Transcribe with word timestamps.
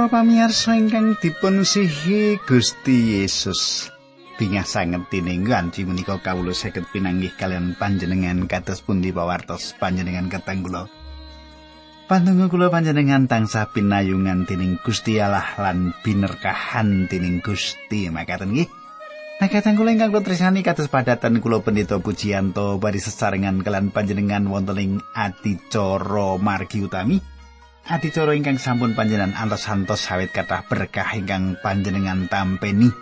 Para 0.00 0.24
pamirsa 0.24 0.80
ingkang 0.80 1.12
dipun 1.20 1.60
sihi 1.60 2.40
Gusti 2.48 3.20
Yesus. 3.20 3.92
Bingah 4.40 4.64
sanget 4.64 5.04
dening 5.12 5.44
ganti 5.44 5.84
menika 5.84 6.16
kawula 6.16 6.56
saged 6.56 6.88
pinanggih 6.88 7.36
kalian 7.36 7.76
panjenengan 7.76 8.48
kados 8.48 8.80
pundi 8.80 9.12
pawartos 9.12 9.76
panjenengan 9.76 10.32
kateng 10.32 10.64
kula. 10.64 10.88
Pantungo 12.08 12.48
kula 12.48 12.72
panjenengan 12.72 13.28
tansah 13.28 13.68
pinayungan 13.76 14.48
dening 14.48 14.80
Gusti 14.80 15.20
Allah 15.20 15.44
lan 15.60 15.92
binerkahan 16.00 17.04
dening 17.04 17.44
Gusti 17.44 18.08
makaten 18.08 18.56
nggih. 18.56 18.72
Makaten 19.44 19.76
kula 19.76 19.92
ingkang 19.92 20.16
tresnani 20.24 20.64
kados 20.64 20.88
padatan 20.88 21.44
kula 21.44 21.60
pendeta 21.60 22.00
pujianto 22.00 22.80
bari 22.80 23.04
sesarengan 23.04 23.60
kalian 23.60 23.92
panjenengan 23.92 24.48
wonten 24.48 24.80
ing 24.80 24.92
adicara 25.12 26.40
margi 26.40 26.88
utami. 26.88 27.39
Adicara 27.88 28.36
ingkang 28.36 28.60
sampun 28.60 28.92
panjenengan 28.92 29.32
antos-antos 29.32 30.04
sawit 30.04 30.34
kathah 30.34 30.68
berkah 30.68 31.16
ingkang 31.16 31.56
panjenengan 31.64 32.28
tampeni. 32.28 32.92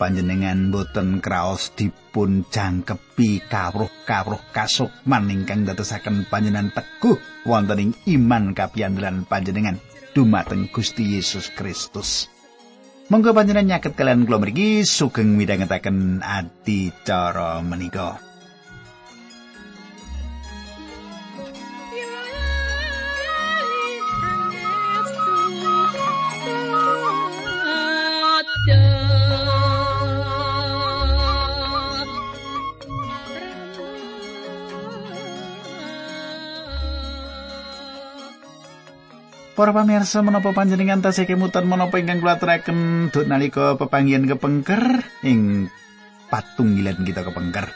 Panjenengan 0.00 0.72
boten 0.72 1.20
kraos 1.20 1.76
dipun 1.76 2.48
jangkepi 2.48 3.44
kawruh-kawruh 3.52 4.40
kasukman 4.50 5.28
ingkang 5.28 5.68
dadosaken 5.68 6.24
panjenengan 6.32 6.72
teguh 6.72 7.20
wonten 7.44 7.78
ing 7.78 7.92
iman 8.16 8.56
kapiyandelan 8.56 9.28
panjenengan 9.28 9.76
dumateng 10.16 10.72
Gusti 10.72 11.20
Yesus 11.20 11.52
Kristus. 11.52 12.32
Monggo 13.12 13.36
panjenengan 13.36 13.76
nyaket 13.76 13.92
kalian 13.98 14.24
kula 14.24 14.40
mriki 14.40 14.86
sugeng 14.88 15.36
midhangetaken 15.36 16.24
adicara 16.24 17.60
menika. 17.60 18.29
Para 39.60 39.76
pamirsa 39.76 40.24
menapa 40.24 40.56
panjenengan 40.56 41.04
tasih 41.04 41.28
kemutan 41.28 41.68
menapa 41.68 42.00
ingkang 42.00 42.24
kula 42.24 42.40
aturaken 42.40 43.12
duk 43.12 43.28
nalika 43.28 43.76
pepanggihan 43.76 44.24
kepengker 44.24 45.04
ing 45.20 45.68
patunggilan 46.32 46.96
kita 47.04 47.20
kepengker. 47.28 47.68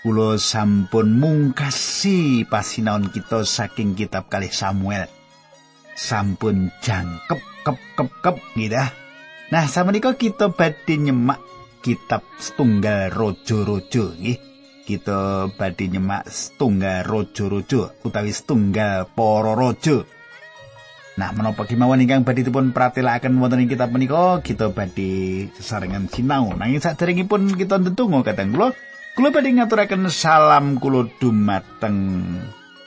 Kula 0.00 0.40
sampun 0.40 1.20
mungkasi 1.20 2.48
pasinaon 2.48 3.12
kita 3.12 3.44
saking 3.44 3.92
kitab 3.92 4.32
kali 4.32 4.48
Samuel. 4.48 5.12
Sampun 5.92 6.72
jangkep 6.80 7.40
kep 7.68 7.78
kep 7.92 8.08
kep 8.24 8.36
gitu. 8.56 8.80
Nah, 9.52 9.68
samenika 9.68 10.16
kita 10.16 10.56
badhe 10.56 10.96
nyemak 10.96 11.44
kitab 11.84 12.24
setunggal 12.40 13.12
rojo-rojo 13.12 14.16
nggih. 14.16 14.40
Kita 14.88 15.52
badhe 15.52 15.92
nyemak 15.92 16.32
setunggal 16.32 17.04
rojo-rojo 17.04 17.92
utawi 18.08 18.32
setunggal 18.32 19.12
para 19.12 19.52
rojo. 19.52 20.21
Nah, 21.12 21.28
menapa 21.36 21.68
kemawon 21.68 22.00
ingkang 22.00 22.24
badhe 22.24 22.40
dipun 22.40 22.72
pratelakaken 22.72 23.36
wonten 23.36 23.60
ing 23.60 23.68
kitab 23.68 23.92
menika, 23.92 24.40
kita 24.40 24.72
badhe 24.72 25.52
sesarengan 25.52 26.08
sinau. 26.08 26.56
Nanging 26.56 26.80
saderengipun 26.80 27.52
kita 27.52 27.76
ndedonga 27.76 28.24
kadang 28.32 28.56
kula, 28.56 28.72
kula 29.12 29.28
badhe 29.28 29.52
ngaturaken 29.52 30.08
salam 30.08 30.80
kula 30.80 31.12
dumateng 31.20 32.24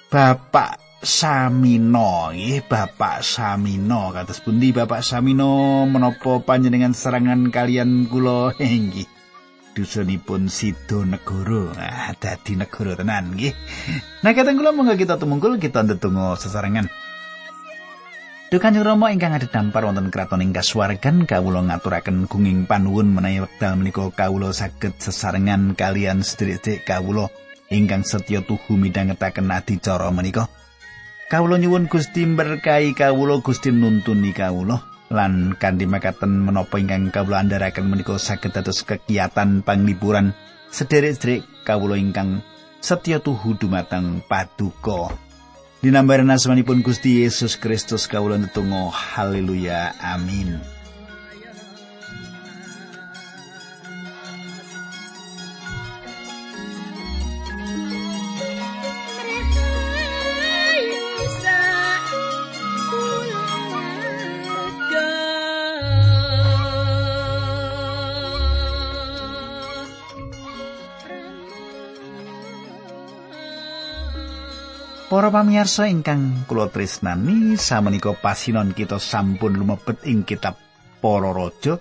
Bapak 0.09 0.81
Samino, 1.05 2.33
nggih 2.33 2.65
Bapak 2.65 3.21
Samino. 3.21 4.09
Kados 4.09 4.41
pundi 4.41 4.73
Bapak 4.73 5.05
Samino 5.05 5.85
menapa 5.85 6.41
panjenengan 6.41 6.97
serangan 6.97 7.53
kalian 7.53 8.09
kula 8.09 8.57
nggih. 8.57 9.05
Dusunipun 9.77 10.49
Sido 10.49 11.05
Negoro. 11.05 11.69
Ah, 11.77 12.09
dadi 12.17 12.57
negara 12.57 12.97
tenan 12.97 13.37
nggih. 13.37 13.53
Nah, 14.25 14.33
kadang 14.33 14.57
kula 14.57 14.73
monggo 14.73 14.97
kita 14.97 15.21
tumungkul 15.21 15.61
kita 15.61 15.85
ndedonga 15.85 16.41
sesarengan. 16.41 16.89
Dukanjeng 18.45 18.85
Rama 18.85 19.09
ingkang 19.09 19.33
adhedhampar 19.33 19.89
wonten 19.89 20.13
kraton 20.13 20.37
ing 20.45 20.53
kasuwargan 20.53 21.25
kawula 21.25 21.65
ngaturaken 21.65 22.29
gunging 22.29 22.69
panuwun 22.69 23.09
menawi 23.09 23.41
wekdal 23.41 23.73
menika 23.73 24.05
kawula 24.13 24.53
saged 24.53 25.01
sesarengan 25.01 25.73
kalian 25.73 26.21
sedherek 26.21 26.85
kawula 26.85 27.25
ingkang 27.73 28.05
setya 28.05 28.45
tuhu 28.45 28.77
midhangetaken 28.77 29.49
adicara 29.49 30.13
menika. 30.13 30.45
Kawula 31.25 31.57
nyuwun 31.57 31.89
Gusti 31.89 32.21
berkahi 32.21 32.93
kawula 32.93 33.41
Gusti 33.41 33.73
nuntuni 33.73 34.29
kawula 34.29 34.77
lan 35.09 35.57
kanthi 35.57 35.89
makaten 35.89 36.45
menapa 36.45 36.77
ingkang 36.77 37.09
kawula 37.09 37.41
andharaken 37.41 37.89
menika 37.89 38.13
saged 38.21 38.53
dados 38.53 38.85
kegiatan 38.85 39.65
panglipuran 39.65 40.37
sedherek-sedherek 40.69 41.65
kawula 41.65 41.97
ingkang 41.97 42.45
setya 42.77 43.17
tuhu 43.17 43.57
dumateng 43.57 44.21
paduka. 44.29 45.24
Dinambaran 45.85 46.33
asmanipun 46.33 46.81
Gusti 46.81 47.21
Yesus 47.21 47.61
Kristus 47.61 48.09
kawula 48.09 48.41
netunggal 48.41 48.89
haleluya. 48.89 49.93
Amin 50.01 50.74
Para 75.15 75.31
pamirsa 75.31 75.87
ingkang 75.87 76.43
kula 76.43 76.67
tresnani, 76.67 77.55
samenika 77.55 78.11
pasinon 78.19 78.75
kita 78.75 78.99
sampun 78.99 79.55
lumebet 79.55 80.03
ing 80.11 80.27
kitab 80.27 80.59
Para 80.99 81.31
Raja. 81.31 81.79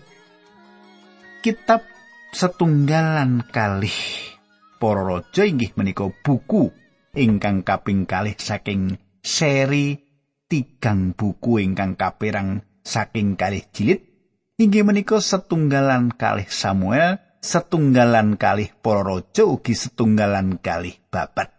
Kitab 1.42 1.82
setunggalan 2.30 3.42
kalih 3.50 3.98
Para 4.78 5.02
Raja 5.02 5.42
inggih 5.50 5.74
menika 5.74 6.06
buku 6.14 6.70
ingkang 7.10 7.66
kaping 7.66 8.06
kalih 8.06 8.38
saking 8.38 9.02
seri 9.18 9.98
tigang 10.46 11.10
buku 11.18 11.58
ingkang 11.58 11.98
kaperang 11.98 12.62
saking 12.86 13.34
kalih 13.34 13.66
jilid. 13.74 13.98
Inggih 14.62 14.86
menika 14.86 15.18
setunggalan 15.18 16.14
kalih 16.14 16.46
Samuel, 16.46 17.18
setunggalan 17.42 18.38
kalih 18.38 18.70
Para 18.78 19.02
Raja 19.02 19.42
ugi 19.42 19.74
setunggalan 19.74 20.62
kalih 20.62 20.94
Babat. 21.10 21.53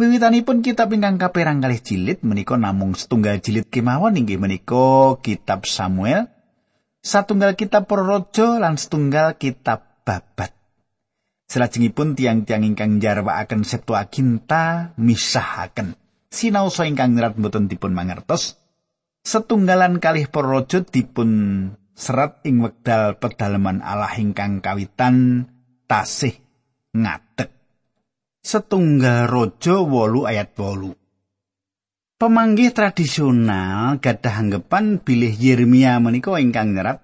Wiwitanipun 0.00 0.64
kitab 0.64 0.96
ingkang 0.96 1.20
kaperang 1.20 1.60
kalih 1.60 1.76
jilid 1.76 2.24
menika 2.24 2.56
namung 2.56 2.96
setunggal 2.96 3.36
jilid 3.44 3.68
kemawon 3.68 4.16
inggih 4.16 4.40
menika 4.40 5.20
kitab 5.20 5.68
Samuel, 5.68 6.24
satunggal 7.04 7.52
kitab 7.52 7.84
para 7.84 8.00
raja 8.00 8.56
lan 8.56 8.80
setunggal 8.80 9.36
kitab 9.36 10.00
babat. 10.08 10.56
Selajengipun 11.52 12.16
tiang-tiang 12.16 12.64
ingkang 12.64 12.96
jarwaaken 12.96 13.60
Septuaginta 13.60 14.96
misahaken 14.96 16.00
sinaosa 16.30 16.86
ingkang 16.86 17.18
nyerat 17.18 17.36
mboten 17.36 17.66
dipun 17.66 17.92
mangertos 17.92 18.56
setunggalan 19.26 19.98
kalih 19.98 20.30
para 20.30 20.48
raja 20.48 20.80
dipun 20.80 21.30
serat 21.92 22.40
ing 22.46 22.62
wekdal 22.64 23.18
pedalaman 23.18 23.84
Allah 23.84 24.14
ingkang 24.16 24.62
kawitan 24.64 25.44
tasih 25.90 26.38
ngadeg 26.94 27.59
setunggal 28.50 29.30
raja 29.30 29.78
8 29.78 30.26
ayat 30.26 30.58
8. 30.58 32.18
Pemanggih 32.18 32.74
tradisional 32.74 34.02
gadah 34.02 34.34
anggapan 34.42 34.98
bilih 34.98 35.30
Yeremia 35.30 36.02
menika 36.02 36.34
ingkang 36.42 36.74
nyerat 36.74 36.98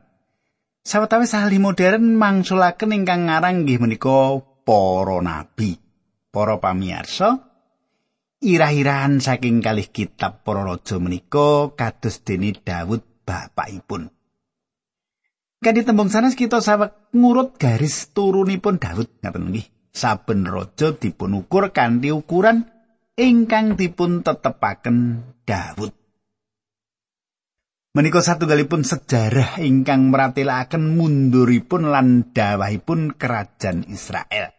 sawetawis 0.83 1.39
ahli 1.39 1.63
modern 1.63 2.19
mangsulaken 2.19 2.91
ingkang 2.99 3.31
ngarang 3.31 3.63
nggih 3.63 3.79
menika 3.79 4.43
para 4.67 5.23
nabi. 5.23 5.79
Para 6.35 6.61
pamirsa, 6.61 7.49
irah-irahan 8.45 9.25
saking 9.25 9.65
kalih 9.65 9.89
kitab 9.89 10.45
para 10.45 10.67
raja 10.67 11.01
menika 11.01 11.73
kados 11.79 12.27
dene 12.27 12.53
Daud 12.53 13.25
bapakipun. 13.25 14.13
Kanthi 15.65 15.81
tembung 15.81 16.13
sanes 16.13 16.37
kita 16.37 16.61
sawek 16.61 16.93
ngurut 17.17 17.57
garis 17.57 18.13
turunipun 18.13 18.77
Daud 18.77 19.09
ngaten 19.25 19.49
nggih. 19.49 19.75
Saben 19.97 20.45
raja 20.45 20.93
dipun 20.93 21.41
ukur 21.41 21.73
kanthi 21.73 22.13
ukuran 22.13 22.69
ingkang 23.17 23.81
dipun 23.81 24.21
tetepaken 24.21 25.25
Daud. 25.49 25.97
Menika 27.97 28.21
satunggalipun 28.21 28.85
sejarah 28.85 29.57
ingkang 29.65 30.13
meratelaken 30.13 31.01
munduripun 31.01 31.89
lan 31.89 32.29
dawahipun 32.37 33.17
kerajaan 33.17 33.89
Israel. 33.89 34.53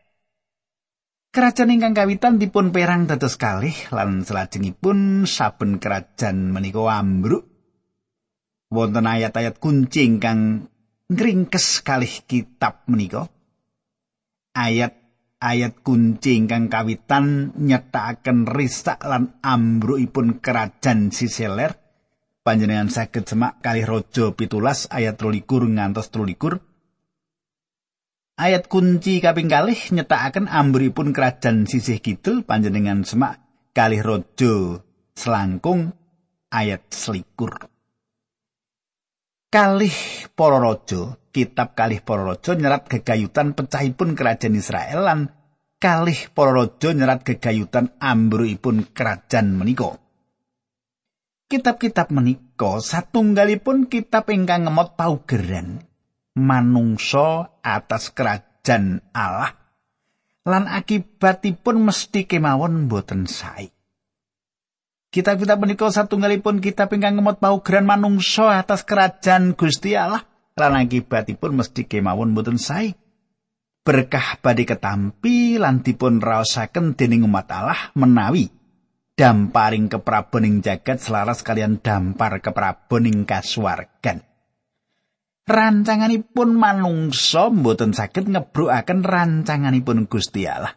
Kerajaan 1.29 1.69
ingkang 1.69 1.93
kawitan 1.93 2.41
dipun 2.41 2.73
perang 2.73 3.05
dados 3.05 3.37
kalih 3.37 3.77
lan 3.93 4.25
selajengipun 4.25 5.29
saben 5.29 5.77
kerajaan 5.77 6.49
menika 6.49 6.81
ambruk 6.89 7.45
wonten 8.73 9.05
ayat-ayat 9.05 9.61
kunci 9.61 10.09
ingkang 10.09 10.65
ngringkes 11.13 11.85
kalih 11.85 12.25
kitab 12.25 12.89
menika. 12.89 13.29
Ayat 14.57 15.06
ayat 15.37 15.85
kunci 15.85 16.37
ingkang 16.37 16.69
kawitan 16.69 17.53
nyetakaken 17.57 18.49
risak 18.49 19.01
lan 19.05 19.37
ambrukipun 19.41 20.41
kerajaan 20.41 21.13
Siseler. 21.13 21.77
Panjenengan 22.41 22.87
saged 22.87 23.27
semak 23.27 23.59
kalih 23.59 23.83
raja 23.83 24.31
pitulas 24.31 24.87
ayat 24.87 25.19
23 25.19 25.75
ngantos 25.75 26.07
23 26.15 26.63
Ayat 28.37 28.69
kunci 28.69 29.17
kaping 29.17 29.49
kalih 29.49 29.75
nyetakaken 29.91 30.45
ambripun 30.45 31.09
kerajaan 31.09 31.65
sisih 31.65 31.97
kidul. 31.97 32.45
Panjenengan 32.45 33.01
semak 33.01 33.41
kalih 33.73 34.05
raja 34.05 34.79
selangkung 35.17 35.97
ayat 36.53 36.85
selikur. 36.93 37.57
Kalih 39.49 39.95
para 40.37 40.61
raja, 40.61 41.17
kitab 41.37 41.77
kalih 41.77 42.01
para 42.01 42.25
raja 42.25 42.57
nyerat 42.57 42.89
gegayutan 42.89 43.53
pecahipun 43.53 44.17
kerajaan 44.17 44.57
Israel 44.57 45.05
lan 45.05 45.19
kalih 45.77 46.33
para 46.33 46.49
raja 46.49 46.97
nyerat 46.97 47.21
gegayutan 47.21 47.93
ambrukipun 48.01 48.89
kerajaan 48.89 49.53
menika. 49.53 50.01
Kitab-kitab 51.45 52.09
menika 52.09 52.81
satunggalipun 52.81 53.85
kitab 53.85 54.33
ingkang 54.33 54.65
ngemot 54.65 54.97
paugeran 54.97 55.85
manungsa 56.33 57.53
atas 57.61 58.09
kerajaan 58.11 59.05
Allah 59.13 59.53
lan 60.41 60.65
akibatipun 60.65 61.85
mesti 61.85 62.25
kemawon 62.25 62.89
boten 62.89 63.29
sae. 63.29 63.69
Kitab-kitab 65.13 65.61
menika 65.61 65.87
satunggalipun 65.93 66.59
kitab 66.59 66.91
ingkang 66.97 67.21
ngemot 67.21 67.37
paugeran 67.37 67.85
manungsa 67.85 68.57
atas 68.57 68.81
kerajaan 68.83 69.53
Gusti 69.53 69.93
Allah 69.93 70.25
lan 70.57 70.73
akibatipun 70.73 71.61
mesti 71.61 71.85
kemawon 71.85 72.33
boten 72.33 72.57
sae. 72.57 72.97
Berkah 73.85 74.41
badhe 74.43 74.67
ketampi 74.67 75.55
lan 75.61 75.85
dipun 75.85 76.19
raosaken 76.19 76.99
dening 76.99 77.23
umat 77.23 77.47
Allah 77.53 77.93
menawi 77.95 78.51
damparing 79.15 79.87
kepraboning 79.87 80.59
jagat 80.59 80.99
selaras 80.99 81.39
kalian 81.45 81.79
dampar 81.79 82.43
kepraboning 82.43 83.23
kasuwargan. 83.23 84.27
rancanganipun 85.47 86.59
manungsa 86.59 87.47
mboten 87.47 87.95
saged 87.95 88.27
ngebrukaken 88.27 88.99
rancanganipun 89.07 90.11
Gusti 90.11 90.43
Allah. 90.43 90.75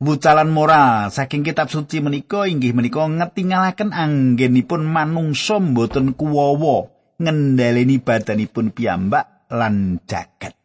Wucalan 0.00 0.48
moral 0.48 1.12
saking 1.12 1.44
kitab 1.44 1.68
suci 1.68 2.00
menika 2.00 2.48
inggih 2.48 2.72
menika 2.72 3.04
ngetingalaken 3.04 3.92
anggenipun 3.92 4.86
manungsa 4.86 5.60
mboten 5.60 6.16
kuwawa 6.16 6.88
ngendhaleni 7.20 8.00
badanipun 8.00 8.72
piyambak 8.72 9.46
lan 9.52 10.00
jagat. 10.08 10.56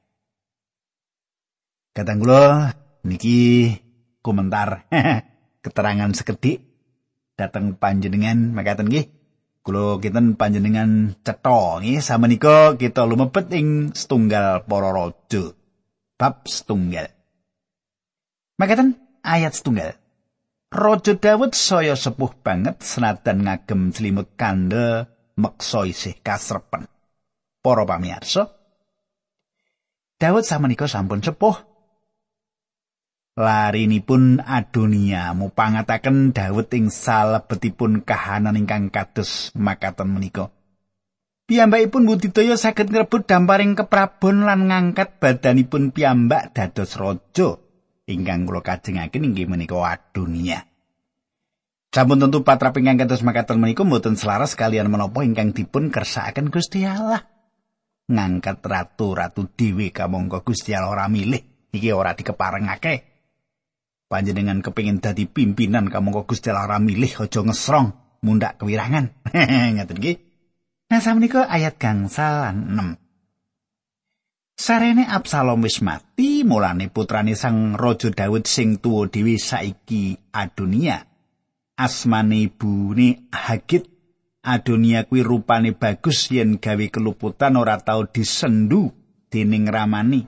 Kadang 1.92 2.24
kula 2.24 2.72
niki 3.04 3.72
komentar 4.24 4.88
keterangan 5.63 6.12
sekedhik 6.16 6.63
dateng 7.36 7.75
panjenengan 7.75 8.56
makaten 8.56 8.88
nggih. 8.88 9.12
Kulo 9.66 9.98
kinten 9.98 10.38
panjenengan 10.38 11.18
cetha 11.25 11.81
nggih 11.81 12.00
samenika 12.00 12.78
kita 12.80 13.04
lumebet 13.04 13.52
ing 13.52 13.92
setunggal 13.92 14.63
para 14.63 14.90
raja. 14.94 15.52
Bab 16.16 16.48
setunggal. 16.48 17.12
Makaten 18.56 18.96
ayat 19.19 19.52
setunggal. 19.52 20.00
Raja 20.72 21.13
Daud 21.16 21.56
saya 21.56 21.96
sepuh 21.96 22.36
banget 22.44 22.84
senadan 22.84 23.48
ngagem 23.48 23.96
selimut 23.96 24.36
kandel 24.36 25.07
meksa 25.36 25.88
isih 25.88 26.16
kasrepen. 26.24 26.88
Para 27.60 27.84
pamirsa, 27.84 28.56
Daud 30.16 30.48
samenika 30.48 30.88
sampun 30.88 31.20
sepuh 31.20 31.76
larinipun 33.36 34.40
Adonia 34.40 35.36
mupangataken 35.36 36.32
Daud 36.32 36.72
ing 36.72 36.88
salebetipun 36.88 38.08
kahanan 38.08 38.56
ingkang 38.56 38.88
kados 38.88 39.52
makaten 39.60 40.08
menika. 40.08 40.56
Piyambakipun 41.46 42.10
budidaya 42.10 42.58
saged 42.58 42.90
ngrebut 42.90 43.30
damparing 43.30 43.78
keprabon 43.78 44.50
lan 44.50 44.66
ngangkat 44.72 45.22
badanipun 45.22 45.94
piyambak 45.94 46.58
dados 46.58 46.98
raja 46.98 47.62
ingkang 48.10 48.50
kula 48.50 48.66
kajengaken 48.66 49.30
inggih 49.30 49.46
menika 49.46 49.78
Adonia. 49.78 50.66
Sampun 51.95 52.19
tentu 52.19 52.44
patra 52.44 52.75
ingkang 52.75 53.07
kados 53.07 53.24
makaten 53.24 53.56
menika 53.56 53.88
mboten 53.88 54.19
selaras 54.19 54.59
kalian 54.59 54.92
menapa 54.92 55.24
ingkang 55.24 55.56
dipun 55.56 55.88
kersakaken 55.95 56.51
Gusti 56.51 56.83
Allah. 56.83 57.24
Ngangkat 58.12 58.59
ratu-ratu 58.59 59.47
dhewe 59.56 59.95
kamangka 59.95 60.44
Gusti 60.44 60.75
Allah 60.75 60.92
ora 60.92 61.07
milih. 61.07 61.71
Iki 61.71 61.95
ora 61.95 62.12
dikeparengake. 62.12 63.15
panjenengan 64.12 64.59
kepingin 64.59 65.00
dadi 65.00 65.24
pimpinan 65.24 65.88
kamu 65.88 66.12
kok 66.19 66.36
Gusti 66.36 66.51
Allah 66.51 66.83
milih 66.83 67.15
aja 67.15 67.39
ngesrong 67.39 68.19
mundak 68.27 68.59
kewirangan. 68.59 69.15
Ngaten 69.80 69.95
nggih. 69.95 70.19
Nah 70.92 71.00
samenika 71.00 71.47
ayat 71.47 71.80
gangsal 71.80 72.51
6 72.59 73.00
Sarene 74.59 75.07
Absalom 75.07 75.63
wis 75.63 75.80
mati 75.80 76.44
mulane 76.44 76.92
putrane 76.92 77.39
sang 77.39 77.80
raja 77.80 78.12
Daud 78.12 78.44
sing 78.51 78.83
tuwa 78.83 79.07
dhewe 79.07 79.39
saiki 79.39 80.19
Adonia 80.36 81.15
asmane 81.75 82.48
ibune 82.48 83.27
Hagit 83.31 83.92
Adonia 84.45 85.04
kuwi 85.09 85.26
rupane 85.26 85.73
bagus 85.73 86.30
yen 86.30 86.61
gawe 86.61 86.85
keluputan 86.94 87.57
ora 87.57 87.81
tau 87.81 88.06
disendu 88.06 88.94
dening 89.33 89.66
ramani 89.66 90.21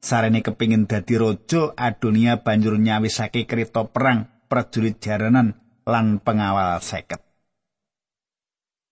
sarene 0.00 0.42
kepingin 0.42 0.90
dadi 0.90 1.14
raja 1.14 1.70
Adonia 1.76 2.40
banjur 2.42 2.80
nyawisake 2.80 3.46
kereta 3.46 3.86
perang 3.86 4.26
prajurit 4.50 4.98
jaranan 4.98 5.54
lan 5.86 6.18
pengawal 6.18 6.82
seket. 6.82 7.22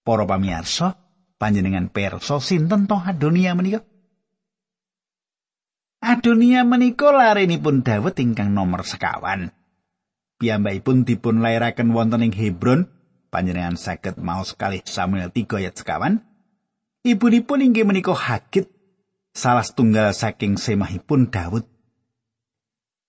Para 0.06 0.24
pamirsa, 0.24 0.94
panjenengan 1.36 1.90
perso 1.90 2.38
sinten 2.38 2.86
toh 2.86 3.02
Adonia 3.02 3.52
menika? 3.58 3.82
Adonia 5.98 6.62
menika 6.62 7.10
larenipun 7.10 7.82
Daud 7.82 8.14
ingkang 8.14 8.54
nomor 8.54 8.86
sekawan. 8.86 9.57
Piyambakipun 10.38 11.02
dipun 11.02 11.42
lairaken 11.42 11.90
wonten 11.90 12.22
ing 12.22 12.30
Hebron, 12.30 12.86
panjenengan 13.34 13.74
saged 13.74 14.22
maos 14.22 14.54
kalih 14.54 14.86
Samuel 14.86 15.34
3 15.34 15.50
ayat 15.58 15.74
sekawan. 15.74 16.22
Ibunipun 17.02 17.66
inggih 17.66 17.82
menika 17.82 18.14
Hagit 18.14 18.70
salah 19.34 19.66
setunggal 19.66 20.14
saking 20.14 20.54
semahipun 20.54 21.34
Daud. 21.34 21.66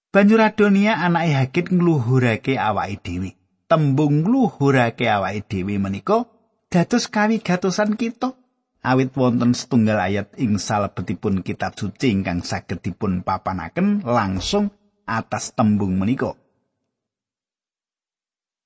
Banjur 0.10 0.42
Adonia 0.42 0.98
anake 0.98 1.38
Hagit 1.38 1.66
ngluhurake 1.70 2.58
awake 2.58 2.98
dhewe. 3.06 3.38
Tembung 3.70 4.26
ngluhurake 4.26 5.06
awake 5.06 5.46
dhewe 5.46 5.78
menika 5.78 6.26
dados 6.74 7.14
kawigatosan 7.14 7.94
kita. 7.94 8.34
Awit 8.82 9.14
wonten 9.14 9.54
setunggal 9.54 10.02
ayat 10.02 10.34
ing 10.42 10.58
salebetipun 10.58 11.46
kitab 11.46 11.78
suci 11.78 12.10
ingkang 12.10 12.42
saged 12.42 12.82
dipun 12.82 13.22
papanaken 13.22 14.02
langsung 14.02 14.74
atas 15.06 15.54
tembung 15.54 15.94
menika. 15.94 16.34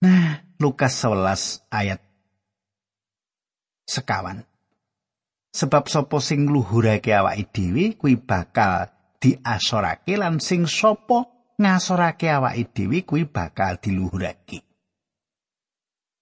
Nah, 0.03 0.43
Lukas 0.59 0.99
11 0.99 1.63
ayat 1.71 2.03
sekawan. 3.87 4.43
sebab 5.53 5.85
sapa 5.85 6.17
sing 6.17 6.49
ngluhurake 6.49 7.13
awake 7.13 7.45
dhewe 7.53 7.93
kuwi 7.93 8.17
bakal 8.17 8.89
diasorake 9.21 10.17
lan 10.17 10.41
sing 10.41 10.65
sapa 10.65 11.29
ngasorake 11.61 12.27
awake 12.27 12.73
dhewe 12.73 13.05
kuwi 13.05 13.29
bakal 13.29 13.77
diluhurake. 13.77 14.65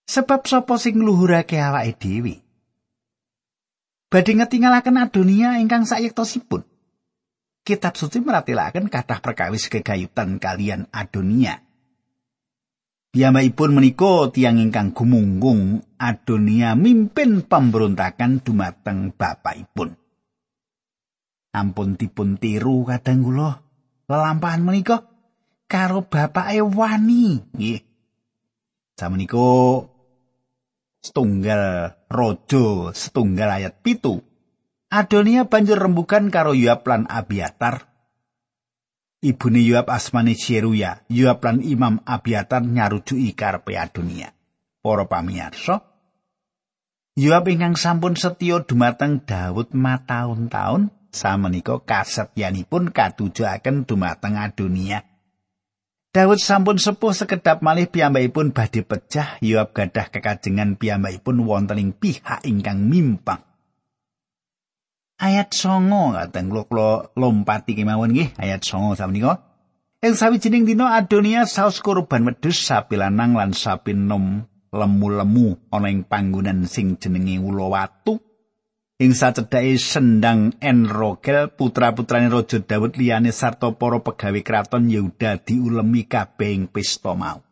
Sebab 0.05 0.43
sapa 0.43 0.75
sing 0.75 0.99
ngluhurake 0.99 1.55
awake 1.55 1.95
dhewe? 1.95 2.35
Badhe 4.11 4.35
ngetingalaken 4.35 4.99
adonia 4.99 5.55
ingkang 5.63 5.87
sayektosipun. 5.87 6.67
Kitab 7.63 7.95
suci 7.95 8.19
meratelaken 8.19 8.91
kathah 8.91 9.23
perkawis 9.23 9.71
kegayutan 9.71 10.35
kalian 10.37 10.91
adonia 10.91 11.70
Piyambakipun 13.11 13.75
menika 13.75 14.31
tiang 14.31 14.55
ingkang 14.55 14.95
gumunggung 14.95 15.83
Adonia 15.99 16.79
mimpin 16.79 17.43
pemberontakan 17.43 18.39
dumateng 18.39 19.11
bapakipun. 19.11 19.99
Ampun 21.51 21.99
dipun 21.99 22.39
tiru 22.39 22.87
kadang 22.87 23.19
kula 23.27 23.59
lelampahan 24.07 24.63
menika 24.63 25.03
karo 25.67 26.07
bapake 26.07 26.63
wani 26.63 27.43
nggih. 27.51 27.83
Samenika 28.95 29.83
setunggal 31.03 31.91
raja 32.07 32.95
setunggal 32.95 33.59
ayat 33.59 33.75
pitu. 33.83 34.23
Adonia 34.87 35.51
banjur 35.51 35.75
rembukan 35.75 36.31
karo 36.31 36.55
Yoab 36.55 36.87
lan 36.87 37.11
Abiatar 37.11 37.90
ibune 39.21 39.61
Yoab 39.61 39.87
asmane 39.93 40.33
Seruya, 40.33 41.05
Yoab 41.07 41.45
lan 41.45 41.61
Imam 41.61 42.01
Abiatar 42.01 42.65
nyarujuki 42.65 43.37
karepe 43.37 43.77
Adonia. 43.77 44.33
Para 44.81 45.05
pamirsa, 45.05 45.85
Yoab 47.13 47.45
ingkang 47.53 47.77
sampun 47.77 48.17
setya 48.17 48.65
dumateng 48.65 49.21
Daud 49.21 49.77
mataun-taun 49.77 50.89
samenika 51.13 51.77
kasetyanipun 51.85 52.89
katujuaken 52.89 53.85
dumateng 53.85 54.41
Adonia. 54.41 55.05
Daud 56.11 56.41
sampun 56.41 56.81
sepuh 56.81 57.13
sekedap 57.15 57.61
malih 57.63 57.87
piyambakipun 57.87 58.51
badhe 58.51 58.83
pecah 58.83 59.37
Yoab 59.39 59.71
gadah 59.71 60.09
kekajengan 60.09 60.75
piyambakipun 60.75 61.45
wonten 61.45 61.77
ing 61.79 61.91
pihak 61.93 62.41
ingkang 62.43 62.89
mimpang. 62.89 63.50
Ayat 65.21 65.53
songo 65.53 66.17
kateng 66.17 66.49
kula 66.49 67.13
lompati 67.13 67.77
kemawon 67.77 68.09
nggih 68.09 68.33
ayat 68.41 68.65
songo 68.65 68.97
samenika 68.97 69.45
ing 70.01 70.17
sawijining 70.17 70.65
dina 70.65 70.97
Adonia 70.97 71.45
saus 71.45 71.77
kurban 71.77 72.25
wedhus 72.25 72.57
sapi 72.57 72.97
lanang 72.97 73.37
lan 73.37 73.53
sapi 73.53 73.93
nom 73.93 74.41
lemu-lemu 74.73 75.69
ana 75.69 75.93
ing 75.93 76.01
panggonan 76.09 76.65
sing 76.65 76.97
jenenge 76.97 77.37
Ula 77.37 77.69
Watu 77.69 78.17
ing 78.97 79.13
sacedhake 79.13 79.77
sendang 79.77 80.57
Enrogel 80.57 81.53
putra-putrane 81.53 82.33
Raja 82.33 82.57
Daud 82.57 82.97
liyane 82.97 83.29
sarta 83.29 83.69
para 83.77 84.01
pegawe 84.01 84.41
kraton 84.41 84.89
Yehuda 84.89 85.37
diulemi 85.45 86.09
kabeh 86.09 86.49
ing 86.49 86.63
pesta 86.65 87.13
mau 87.13 87.50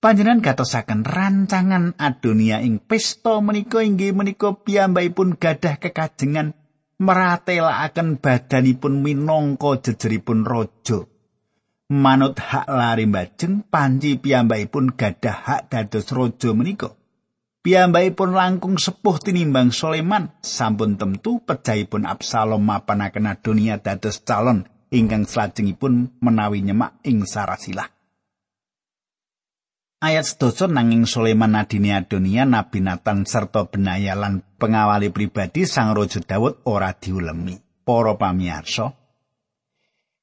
Panjenengan 0.00 0.40
gatosaken 0.40 1.04
rancangan 1.04 1.92
Adonia 2.00 2.64
ing 2.64 2.80
pesta 2.80 3.36
menika 3.44 3.84
inggih 3.84 4.16
menika 4.16 4.56
piyambakipun 4.56 5.36
gadah 5.36 5.76
kekajengan 5.76 6.56
meratelakaken 6.96 8.16
badanipun 8.16 9.04
minangka 9.04 9.76
jejeripun 9.84 10.48
raja. 10.48 11.04
Manut 11.92 12.40
hak 12.40 12.64
lari 12.72 13.04
mbajeng 13.12 13.68
panji 13.68 14.16
piyambakipun 14.16 14.96
gadah 14.96 15.36
hak 15.36 15.68
dados 15.68 16.08
raja 16.16 16.56
menika. 16.56 16.96
Piyambakipun 17.60 18.32
langkung 18.32 18.80
sepuh 18.80 19.20
tinimbang 19.20 19.68
Soleman 19.68 20.32
sampun 20.40 20.96
tentu 20.96 21.44
pejahipun 21.44 22.08
Absalom 22.08 22.64
mapanaken 22.64 23.36
Adonia 23.36 23.76
dados 23.76 24.24
calon 24.24 24.64
ingkang 24.88 25.28
salajengipun 25.28 26.16
menawi 26.24 26.64
nyemak 26.64 26.96
ing 27.04 27.28
sarasilah. 27.28 27.99
Ayat 30.00 30.24
sedoso 30.24 30.64
nanging 30.64 31.04
Sulaiman 31.04 31.52
nadine 31.52 31.92
Adonia 31.92 32.48
Nabi 32.48 32.80
Nathan 32.80 33.28
serta 33.28 33.68
Benaya 33.68 34.16
lan 34.16 34.40
pengawali 34.56 35.12
pribadi 35.12 35.68
Sang 35.68 35.92
Raja 35.92 36.24
Daud 36.24 36.64
ora 36.64 36.96
diulemi. 36.96 37.60
Para 37.84 38.16
pamirsa, 38.16 38.96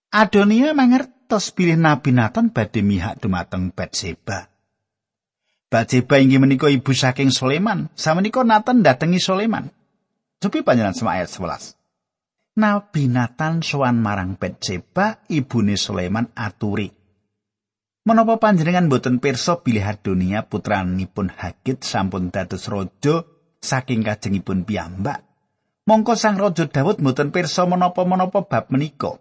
Adonia 0.09 0.73
mangertos 0.73 1.53
pilih 1.53 1.77
Nabi 1.77 2.09
Nathan 2.09 2.49
badhe 2.49 2.81
mihak 2.81 3.21
dumateng 3.21 3.69
Batseba. 3.69 4.49
Batseba 5.69 6.15
inggih 6.17 6.41
menika 6.41 6.73
ibu 6.73 6.95
saking 6.95 7.29
Sulaiman. 7.29 7.93
Samenika 7.93 8.41
Nathan 8.41 8.81
datengi 8.81 9.21
Sulaiman. 9.21 9.69
Cobi 10.41 10.65
panjenengan 10.65 10.97
sama 10.97 11.21
ayat 11.21 11.29
11. 11.29 11.77
Nabi 12.57 13.13
Nathan 13.13 13.61
sowan 13.61 14.01
marang 14.01 14.41
Batseba, 14.41 15.21
ibune 15.29 15.77
Sulaiman 15.77 16.33
aturi. 16.33 16.96
Menapa 18.07 18.39
panjenengan 18.39 18.87
boten 18.87 19.19
pirsa 19.19 19.59
Adonia 19.59 20.47
putranipun 20.47 21.27
Hagit 21.27 21.83
sampun 21.83 22.31
dados 22.31 22.71
raja 22.71 23.27
saking 23.59 23.99
kajengipun 23.99 24.63
piyambak? 24.63 25.27
Mongko 25.83 26.15
Sang 26.15 26.39
Raja 26.39 26.71
Daud 26.71 27.03
boten 27.03 27.35
pirsa 27.35 27.67
menapa-menapa 27.67 28.47
bab 28.47 28.71
menika. 28.71 29.19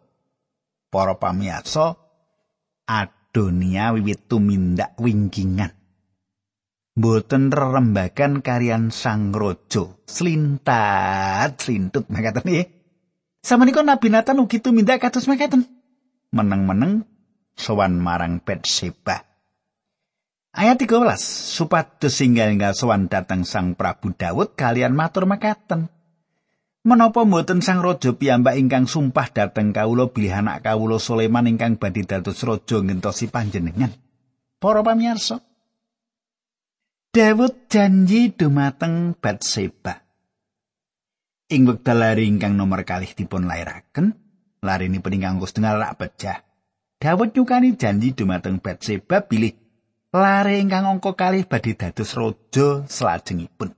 Para 0.86 1.18
pamirsa, 1.18 1.98
Adonia 2.86 3.90
wiwit 3.90 4.30
tumindak 4.30 4.94
wingkingan. 5.02 5.74
Boten 6.94 7.50
rerembagan 7.50 8.38
karian 8.38 8.94
Sang 8.94 9.34
Raja, 9.34 9.98
slintat, 10.06 11.58
slintut 11.58 12.06
makaten 12.06 12.46
nggih. 12.46 12.70
Samenika 13.42 13.82
Nabi 13.82 14.14
Nathan 14.14 14.46
ugi 14.46 14.62
tumindak 14.62 15.02
kados 15.02 15.26
makaten. 15.26 15.66
Meneng-meneng 16.30 17.15
sowan 17.56 17.98
marang 17.98 18.44
Betseba. 18.44 19.24
Ayat 20.56 20.80
13, 20.80 21.20
supados 21.20 22.16
singgal 22.16 22.48
enggal 22.48 22.72
sowan 22.72 23.12
dateng 23.12 23.44
Sang 23.44 23.76
Prabu 23.76 24.16
Daud 24.16 24.56
kalian 24.56 24.96
matur 24.96 25.28
mekaten. 25.28 25.92
Menapa 26.86 27.26
mboten 27.26 27.60
Sang 27.60 27.82
Raja 27.82 28.14
piyambak 28.14 28.56
ingkang 28.56 28.86
sumpah 28.86 29.28
dateng 29.34 29.74
kawula 29.74 30.08
bilih 30.08 30.38
anak 30.38 30.64
kawula 30.64 31.02
Sulaiman 31.02 31.50
ingkang 31.50 31.76
badhe 31.76 32.06
dados 32.06 32.40
raja 32.46 32.78
ngentosi 32.78 33.26
panjenengan. 33.28 33.90
Para 34.56 34.80
pamirsa, 34.80 35.42
Daud 37.10 37.68
janji 37.68 38.32
dumateng 38.32 39.18
Batseba. 39.18 40.06
Ing 41.52 41.68
wekdal 41.68 42.00
lari 42.00 42.30
ingkang 42.30 42.56
nomor 42.56 42.86
kalih 42.86 43.12
dipun 43.12 43.44
lairaken, 43.44 44.16
lari 44.62 44.88
ini 44.88 45.04
peningkang 45.04 45.36
kusdengal 45.42 45.76
rak 45.82 46.00
pecah. 46.00 46.45
Dawud 47.06 47.38
nyukani 47.38 47.78
janji 47.78 48.18
dumateng 48.18 48.58
Batseba 48.58 49.22
bilih 49.22 49.54
lare 50.10 50.58
ingkang 50.58 50.90
angka 50.90 51.14
kalih 51.14 51.46
badhe 51.46 51.78
dados 51.78 52.18
raja 52.18 52.82
salajengipun. 52.82 53.70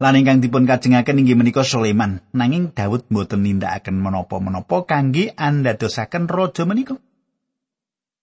Lan 0.00 0.16
ingkang 0.16 0.40
dipun 0.40 0.64
kajengaken 0.64 1.20
inggih 1.20 1.36
menika 1.36 1.60
Sulaiman, 1.60 2.24
nanging 2.32 2.72
Daud 2.72 3.12
mboten 3.12 3.44
nindakaken 3.44 4.00
menapa-menapa 4.00 4.88
kangge 4.88 5.36
andadosaken 5.36 6.24
raja 6.24 6.64
menika. 6.64 6.96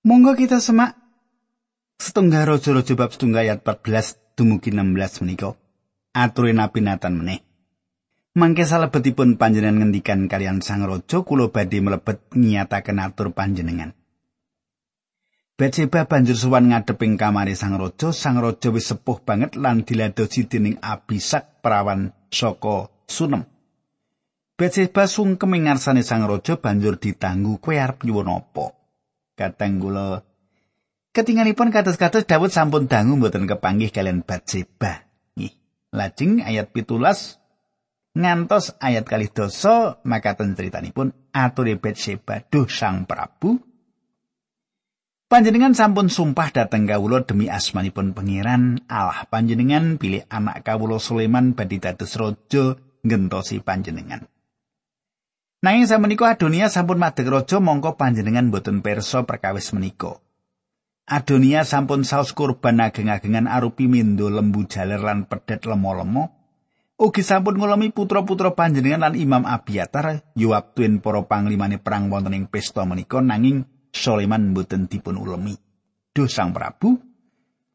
Monggo 0.01 0.34
kita 0.34 0.58
semak 0.58 0.98
setunggal 2.01 2.50
raja-raja 2.50 2.98
bab 2.98 3.13
setunggal 3.13 3.46
ayat 3.46 3.62
14 3.62 4.34
dumugi 4.34 4.74
16 4.74 5.22
menika. 5.22 5.54
Aturin 6.18 6.58
Nabi 6.58 6.82
Nathan 6.82 7.13
meneh. 7.13 7.47
Mangke 8.38 8.70
salebetipun 8.70 9.41
panjenengan 9.41 9.89
ngendikan 9.89 10.29
kalian 10.29 10.62
sang 10.62 10.86
raja 10.86 11.25
kula 11.25 11.50
badhe 11.50 11.82
mlebet 11.82 12.22
nyataken 12.38 13.01
atur 13.01 13.34
panjenengan. 13.34 13.98
Betseba 15.58 16.06
banjur 16.06 16.38
suwan 16.38 16.70
ngadeping 16.70 17.17
kamare 17.17 17.58
sang 17.58 17.82
raja, 17.82 18.13
sang 18.13 18.38
raja 18.38 18.70
wis 18.70 18.94
sepuh 18.94 19.25
banget 19.25 19.58
lan 19.58 19.82
diladosi 19.82 20.46
dening 20.46 20.77
Abisak 20.86 21.65
perawan 21.65 22.13
saka 22.29 22.94
Sunem. 23.10 23.41
Betseba 24.53 25.10
sungkem 25.10 25.58
ngarsane 25.58 26.06
sang 26.06 26.29
raja 26.29 26.62
banjur 26.62 27.01
ditanggu 27.01 27.58
kowe 27.58 27.74
arep 27.74 28.06
nyuwun 28.06 28.38
apa? 28.38 28.70
Kateng 29.34 29.82
kula 29.82 30.22
Ketinganipun 31.10 31.74
kados-kados 31.74 32.29
Daud 32.29 32.53
sampun 32.53 32.86
dangu 32.86 33.17
mboten 33.17 33.50
kepanggih 33.50 33.89
kalian 33.89 34.22
Batseba. 34.22 35.10
Nggih. 35.34 35.58
Lajeng 35.89 36.46
ayat 36.46 36.70
pitulas 36.70 37.37
ngantos 38.17 38.74
ayat 38.81 39.05
kali 39.05 39.29
dosa 39.29 40.01
makaten 40.01 40.57
critanipun 40.57 41.13
aturi 41.29 41.77
Betseba 41.77 42.41
duh 42.41 42.65
sang 42.65 43.05
Prabu 43.05 43.62
Panjenengan 45.27 45.75
sampun 45.75 46.07
sumpah 46.07 46.55
dateng 46.55 46.88
kawula 46.88 47.27
demi 47.27 47.51
asmanipun 47.51 48.15
pangeran 48.15 48.79
Allah 48.88 49.27
panjenengan 49.27 50.00
pilih 50.00 50.24
anak 50.31 50.63
kawula 50.63 51.03
Sulaiman 51.03 51.51
badhe 51.51 51.83
dados 51.83 52.15
raja 52.15 52.79
ngentosi 53.03 53.59
panjenengan. 53.59 54.24
Nanging 55.67 55.83
samenika 55.83 56.31
Adonia 56.31 56.71
sampun 56.71 56.95
madeg 56.95 57.27
raja 57.27 57.59
mongko 57.59 58.00
panjenengan 58.00 58.47
boten 58.55 58.79
perso 58.79 59.27
perkawis 59.27 59.75
menika. 59.75 60.15
Adonia 61.12 61.67
sampun 61.67 62.07
saus 62.07 62.31
kurban 62.31 62.79
ageng-agengan 62.79 63.51
arupi 63.51 63.91
mindo 63.91 64.31
lembu 64.31 64.63
jaler 64.63 65.03
lan 65.03 65.27
pedet 65.27 65.67
lemo-lemo 65.67 66.37
ugi 66.98 67.22
sampun 67.22 67.62
ngulami 67.62 67.94
putra-putra 67.94 68.58
panjenengan 68.58 69.08
lan 69.08 69.13
Imam 69.13 69.46
Abiatar 69.46 70.25
Yoab 70.34 70.74
tuwin 70.74 70.98
para 70.98 71.22
panglimane 71.22 71.77
perang 71.77 72.10
wonten 72.10 72.34
ing 72.34 72.50
pesta 72.50 72.84
menika 72.84 73.22
nanging 73.22 73.70
Sulaiman 73.94 74.54
mboten 74.54 74.89
dipun 74.89 75.18
ulemi. 75.18 75.58
Duh 76.13 76.30
Sang 76.30 76.54
Prabu, 76.54 76.98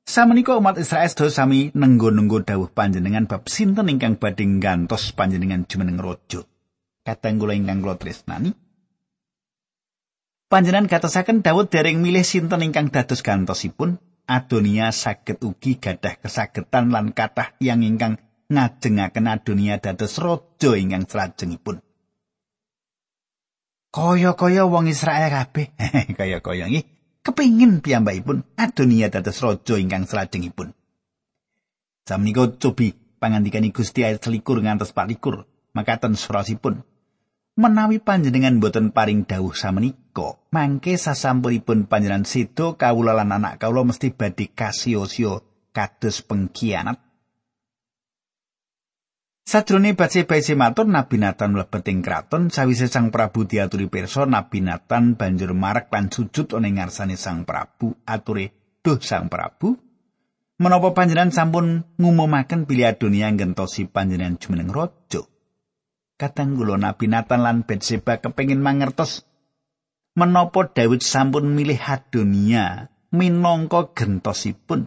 samenika 0.03 0.59
umat 0.59 0.79
Israel 0.79 1.07
sedaya 1.07 1.31
sami 1.31 1.71
nenggo-nenggo 1.75 2.43
dawuh 2.43 2.71
panjenengan 2.71 3.27
bab 3.31 3.47
sinten 3.47 3.91
ingkang 3.91 4.19
badhe 4.19 4.47
gantos 4.59 5.15
panjenengan 5.15 5.67
jumeneng 5.67 6.03
raja. 6.03 6.43
Kateng 7.03 7.39
kula 7.43 7.55
ingkang 7.55 7.83
kula 7.83 7.99
tresnani. 7.99 8.55
Panjenengan 10.47 10.91
katosaken 10.91 11.43
Daud 11.43 11.71
dereng 11.71 12.03
milih 12.03 12.27
sinten 12.27 12.63
ingkang 12.63 12.91
dados 12.91 13.23
gantosipun. 13.23 13.99
Adonia 14.23 14.95
saged 14.95 15.43
ugi 15.43 15.83
gadah 15.83 16.23
kesagetan 16.23 16.95
lan 16.95 17.11
kathah 17.11 17.59
tiyang 17.59 17.83
ingkang 17.83 18.23
ngajengaken 18.53 19.27
adunia 19.27 19.81
dados 19.81 20.21
raja 20.21 20.71
ingkang 20.77 21.09
salajengipun. 21.09 21.81
Kaya-kaya 23.93 24.65
wong 24.65 24.89
Israel 24.89 25.29
kabeh, 25.29 25.77
kaya-kaya 26.19 26.69
nggih, 26.69 26.85
kepingin 27.21 27.85
piyambakipun 27.85 28.45
adunia 28.57 29.13
dados 29.13 29.41
raja 29.45 29.77
ingkang 29.77 30.09
salajengipun. 30.09 30.73
Samnika 32.09 32.57
cobi 32.57 32.97
pangandikani 33.23 33.71
Gusti 33.71 34.03
ayat 34.03 34.27
selikur 34.27 34.59
ngantos 34.59 34.91
palikur, 34.91 35.47
makaten 35.71 36.19
surasipun. 36.19 36.83
Menawi 37.53 38.01
panjenengan 38.01 38.65
boten 38.65 38.97
paring 38.97 39.29
dawuh 39.29 39.53
samenika, 39.53 40.41
mangke 40.57 40.97
sasampunipun 40.97 41.85
panjenengan 41.85 42.25
sedo 42.25 42.81
kawula 42.81 43.13
lan 43.13 43.29
anak 43.37 43.61
kawula 43.61 43.93
mesti 43.93 44.09
badhe 44.09 44.49
kasio-sio 44.57 45.45
kados 45.77 46.25
pengkhianat. 46.25 47.12
Sajrone 49.43 49.99
Batseba 49.99 50.39
isih 50.39 50.55
matur 50.55 50.87
Nabi 50.87 51.19
Nathan 51.19 51.59
mlebet 51.59 51.83
ing 51.91 51.99
kraton 51.99 52.47
sawise 52.47 52.87
Sang 52.87 53.11
Prabu 53.11 53.43
diaturi 53.43 53.91
pirsa 53.91 54.23
Nabi 54.23 54.63
Nathan 54.63 55.19
banjur 55.19 55.51
marek 55.51 55.91
lan 55.91 56.15
sujud 56.15 56.55
ana 56.55 56.71
ngarsane 56.71 57.19
Sang 57.19 57.43
Prabu 57.43 57.91
ature 58.07 58.79
duh 58.87 59.03
Sang 59.03 59.27
Prabu. 59.27 59.75
Menapa 60.63 60.95
panjenengan 60.95 61.35
sampun 61.35 61.83
ngumumaken 61.99 62.71
pilih 62.71 62.87
adonia 62.87 63.35
gentosi 63.35 63.91
panjenengan 63.91 64.39
jumeneng 64.39 64.71
raja? 64.71 65.27
Kadang 66.15 66.55
kula 66.55 66.79
Nabi 66.79 67.11
Nathan 67.11 67.43
lan 67.43 67.67
Batseba 67.67 68.23
kepengin 68.23 68.63
mangertos 68.63 69.27
menapa 70.15 70.71
Daud 70.71 71.03
sampun 71.03 71.51
milih 71.51 71.83
adonia 71.83 72.95
minangka 73.11 73.91
gentosipun 73.91 74.87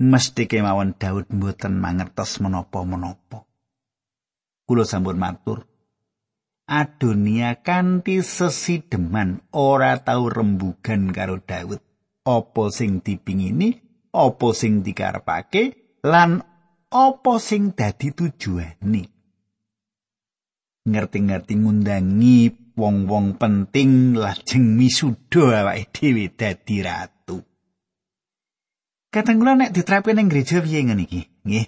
mesti 0.00 0.44
kemawon 0.44 0.96
Daud 1.00 1.32
mboten 1.32 1.80
mangertos 1.80 2.40
menapa-menapa. 2.44 3.48
Kula 4.66 4.84
sampun 4.84 5.16
matur. 5.16 5.64
Adonia 6.66 7.62
kanthi 7.62 8.26
sesideman 8.26 9.46
ora 9.54 10.02
tau 10.02 10.26
rembugan 10.26 11.14
karo 11.14 11.38
Daud. 11.38 11.78
Apa 12.26 12.74
sing 12.74 12.98
dipingini, 13.06 13.70
apa 14.10 14.48
sing 14.50 14.82
dikarepake, 14.82 15.62
lan 16.02 16.42
apa 16.90 17.34
sing 17.38 17.70
dadi 17.78 18.10
tujuane. 18.10 19.04
Ngerti-ngerti 20.86 21.54
ngundangi 21.54 22.38
wong-wong 22.74 23.38
penting 23.38 24.18
lajeng 24.18 24.74
misuda 24.74 25.62
awake 25.62 25.94
dhewe 25.94 26.34
dadi 26.34 26.82
ratu. 26.82 27.15
Kadang 29.16 29.40
kula 29.40 29.56
nek 29.56 29.72
diterapke 29.72 30.12
ning 30.12 30.28
gereja 30.28 30.60
piye 30.60 30.84
ngene 30.84 31.08
iki? 31.08 31.24
Nggih. 31.48 31.66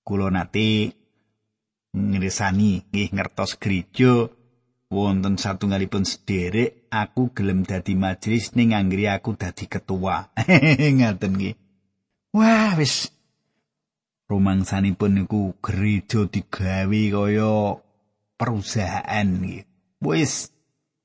Kula 0.00 0.32
nate 0.32 0.96
ngresani 1.92 2.88
nggih 2.88 3.12
ngertos 3.12 3.60
gereja 3.60 4.24
wonten 4.88 5.36
satunggalipun 5.36 6.08
sederek 6.08 6.88
aku 6.88 7.36
gelem 7.36 7.68
dadi 7.68 7.92
majelis 7.92 8.56
ning 8.56 8.72
anggere 8.72 9.12
aku 9.12 9.36
dadi 9.36 9.68
ketua. 9.68 10.32
Ngaten 10.96 11.32
nggih. 11.36 11.60
Wah, 12.32 12.72
wis 12.80 13.12
rumangsanipun 14.32 15.20
niku 15.20 15.60
gereja 15.60 16.24
digawe 16.24 17.02
kaya 17.20 17.84
perusahaan 18.40 19.28
nggih. 19.28 19.68
Wis 20.00 20.48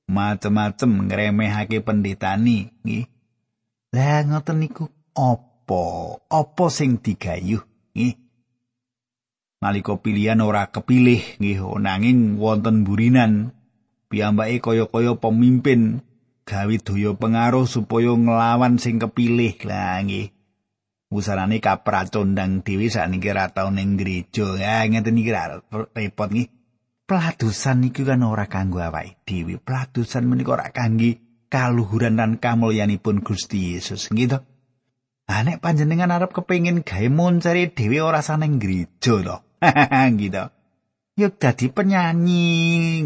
macem-macem 0.07 1.11
ngremehake 1.11 1.83
pendetani 1.83 2.71
nggih. 2.87 3.11
Lah 3.91 4.23
ngoten 4.23 4.63
niku 4.63 4.87
apa? 5.15 5.85
Apa 6.29 6.65
sing 6.67 6.99
digayuh 6.99 7.63
nggih? 7.95 8.13
Nalika 9.63 9.97
pilihan 9.97 10.43
ora 10.43 10.69
kepilih 10.69 11.39
nggih 11.41 11.63
nanging 11.79 12.37
wonten 12.37 12.83
burinan 12.85 13.55
piyambake 14.11 14.61
kaya-kaya 14.61 15.17
pemimpin 15.17 16.05
gawe 16.45 16.75
daya 16.77 17.17
pengaruh 17.17 17.65
supaya 17.65 18.13
nglawan 18.13 18.77
sing 18.77 19.01
kepilih. 19.01 19.57
Lah 19.65 20.03
nggih. 20.03 20.29
Usarane 21.09 21.63
kapracondang 21.63 22.61
dhewe 22.61 22.91
sakniki 22.91 23.31
ra 23.31 23.49
tau 23.49 23.71
ning 23.71 23.95
gereja. 23.95 24.59
Ya 24.59 24.83
ngeten 24.85 25.17
iki 25.17 25.31
repot 25.31 26.29
nggih. 26.29 26.51
Peladusan 27.05 27.85
iki 27.89 28.01
kan 28.05 28.21
ora 28.21 28.45
kanggo 28.51 28.83
awake 28.83 29.23
dhewe. 29.25 29.57
Peladusan 29.57 30.27
menika 30.29 30.53
ora 30.59 30.69
kangge 30.69 31.23
kaluhuran 31.49 32.19
lan 32.19 32.37
kamulyanipun 32.37 33.23
Gusti 33.23 33.73
Yesus 33.73 34.11
nggih 34.11 34.37
Ah 35.25 35.41
nek 35.41 35.57
panjenengan 35.57 36.13
arep 36.13 36.37
kepengin 36.37 36.85
gawe 36.85 37.09
moncere 37.09 37.73
dhewe 37.73 37.97
ora 37.97 38.21
saneng 38.21 38.61
gereja 38.61 39.17
to. 39.25 39.37
gitu. 40.21 40.43
Yuk 41.15 41.33
dadi 41.41 41.71
penyanyi, 41.71 42.45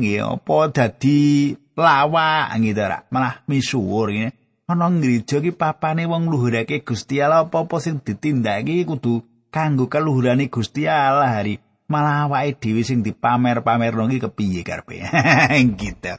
nggih 0.01 0.25
apa 0.25 0.57
dadi 0.73 1.53
lawak 1.79 2.51
gitu 2.59 2.83
ra. 2.83 3.07
Malah 3.07 3.47
misuwur 3.47 4.11
ngene. 4.11 4.35
Ana 4.69 4.85
gereja 5.01 5.41
ki 5.41 5.55
papane 5.55 6.05
wong 6.05 6.29
luhurake 6.29 6.85
Gusti 6.85 7.23
Allah 7.23 7.47
apa-apa 7.47 7.81
sing 7.81 8.05
ditindakake 8.05 8.85
kudu 8.85 9.25
kanggo 9.49 9.89
kaluhurane 9.89 10.51
Gusti 10.51 10.85
Allah 10.85 11.39
hari. 11.39 11.57
Malah 11.89 12.29
awake 12.29 12.61
dhewe 12.61 12.85
sing 12.85 13.01
dipamer-pamerno 13.01 14.05
iki 14.11 14.21
kepiye 14.27 14.61
karepe. 14.61 15.07
gitu. 15.81 16.13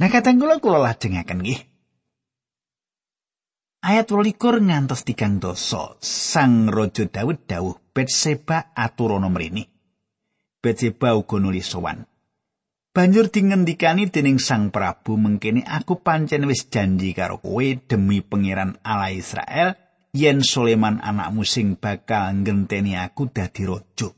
Nah 0.00 0.08
kadang 0.10 0.40
kula 0.42 0.58
kula 0.58 0.82
lajengaken 0.82 1.46
nggih. 1.46 1.71
Ayat 3.82 4.14
22 4.14 4.62
ngantos 4.62 5.02
tigang 5.02 5.42
dosa. 5.42 5.98
Sang 5.98 6.70
Raja 6.70 7.02
Daud 7.02 7.50
dawuh 7.50 7.74
Betseba 7.90 8.70
aturana 8.78 9.26
mrene. 9.26 9.66
Betseba 10.62 11.18
uga 11.18 11.42
nulis 11.42 11.66
sowan. 11.66 12.06
Banjur 12.94 13.26
dingendikani 13.34 14.06
dening 14.06 14.38
Sang 14.38 14.70
Prabu 14.70 15.18
mengkene 15.18 15.66
aku 15.66 15.98
pancen 15.98 16.46
wis 16.46 16.70
janji 16.70 17.10
karo 17.10 17.42
kowe 17.42 17.66
demi 17.90 18.22
pangeran 18.22 18.78
Allah 18.86 19.10
Israel 19.10 19.74
yen 20.14 20.46
Sulaiman 20.46 21.02
anakmu 21.02 21.42
sing 21.42 21.74
bakal 21.74 22.38
ngenteni 22.38 22.94
aku 22.94 23.34
dadi 23.34 23.66
raja. 23.66 24.14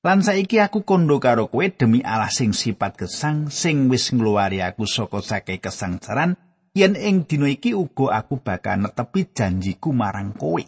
Lan 0.00 0.24
saiki 0.24 0.64
aku 0.64 0.80
kondo 0.88 1.20
karo 1.20 1.52
kowe 1.52 1.68
demi 1.68 2.00
Allah 2.00 2.32
sing 2.32 2.56
sifat 2.56 2.96
gesang 2.96 3.52
sing 3.52 3.92
wis 3.92 4.16
ngluwari 4.16 4.64
aku 4.64 4.88
saka 4.88 5.20
sake 5.20 5.60
kesangsaran 5.60 6.40
yen 6.72 6.96
ing 6.96 7.28
dina 7.28 7.48
iki 7.52 7.76
uga 7.76 8.24
aku 8.24 8.40
bakal 8.40 8.80
netepi 8.80 9.28
janjiku 9.32 9.92
marang 9.92 10.32
kowe. 10.32 10.64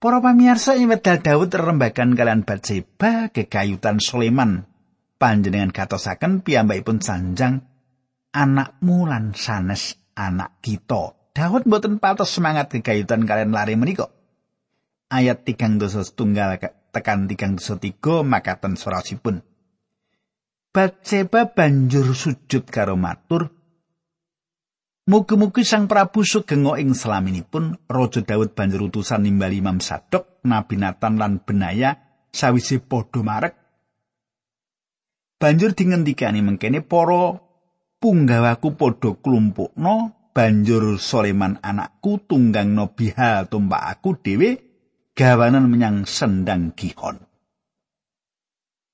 Para 0.00 0.18
pamirsa 0.24 0.80
ing 0.80 0.88
wedal 0.88 1.20
Daud 1.20 1.52
rembagan 1.52 2.16
kalian 2.16 2.48
Batseba 2.48 3.28
kekayutan 3.28 4.00
Sulaiman 4.00 4.64
panjenengan 5.20 5.76
katosaken 5.76 6.40
piyambakipun 6.40 7.04
sanjang 7.04 7.60
anakmu 8.32 9.04
lan 9.04 9.36
sanes 9.36 10.00
anak 10.16 10.56
kita. 10.64 11.12
Daud 11.36 11.68
mboten 11.68 12.00
patos 12.00 12.32
semangat 12.32 12.72
kekayutan 12.72 13.28
kalian 13.28 13.52
lari 13.52 13.76
menika. 13.76 14.08
Ayat 15.12 15.44
tigang 15.44 15.76
dosa 15.76 16.00
setunggal 16.00 16.56
tekan 16.94 17.28
tigang 17.28 17.60
dosa 17.60 17.76
tiga 17.76 18.24
makaten 18.24 18.80
sorasipun. 18.80 19.44
Batseba 20.70 21.50
banjur 21.50 22.14
sujud 22.14 22.64
karo 22.72 22.96
matur 22.96 23.59
Mugi-mugi 25.10 25.66
Sang 25.66 25.90
Prabu 25.90 26.22
sugeng 26.22 26.70
ing 26.78 26.94
selaminipun 26.94 27.90
Raja 27.90 28.22
Daud 28.22 28.54
banjur 28.54 28.86
utusan 28.86 29.26
nimbali 29.26 29.58
Imam 29.58 29.82
Sadok, 29.82 30.38
Nabi 30.46 30.78
Nathan 30.78 31.18
lan 31.18 31.42
Benaya 31.42 31.98
sawise 32.30 32.78
padha 32.78 33.18
marek. 33.18 33.58
Banjur 35.34 35.74
dingendikani 35.74 36.46
mengkene 36.46 36.86
para 36.86 37.42
punggawaku 37.98 38.78
padha 38.78 39.18
klumpukno 39.18 40.14
banjur 40.30 40.94
Soleman 41.02 41.58
anakku 41.58 42.22
tunggang 42.30 42.70
no 42.78 42.94
biha 42.94 43.50
tumpak 43.50 43.82
aku 43.98 44.14
dhewe 44.14 44.62
gawanan 45.18 45.66
menyang 45.66 46.06
sendang 46.06 46.70
gihon. 46.78 47.18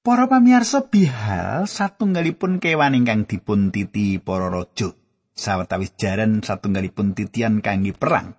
Para 0.00 0.24
pamirsa 0.33 0.88
bihal 0.88 1.68
satunggalipun 1.68 2.57
kewan 2.57 2.96
ingkang 2.96 3.29
dipun 3.29 3.68
titi 3.68 4.16
para 4.16 4.48
raja. 4.48 4.96
Sawetawis 5.37 5.94
jaran 6.01 6.40
satunggalipun 6.40 7.12
titian 7.12 7.61
kangge 7.61 7.92
perang. 7.92 8.35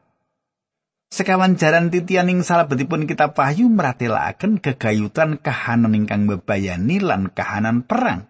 Sekawan 1.08 1.56
jaran 1.56 1.88
titian 1.88 2.28
ing 2.28 2.44
salebetipun 2.44 3.08
kita 3.08 3.32
pahyu 3.32 3.72
meratelaken 3.72 4.60
gegayutan 4.60 5.40
kahanan 5.40 5.96
ingkang 5.96 6.28
bebayani 6.28 7.00
lan 7.00 7.32
kahanan 7.32 7.88
perang. 7.88 8.28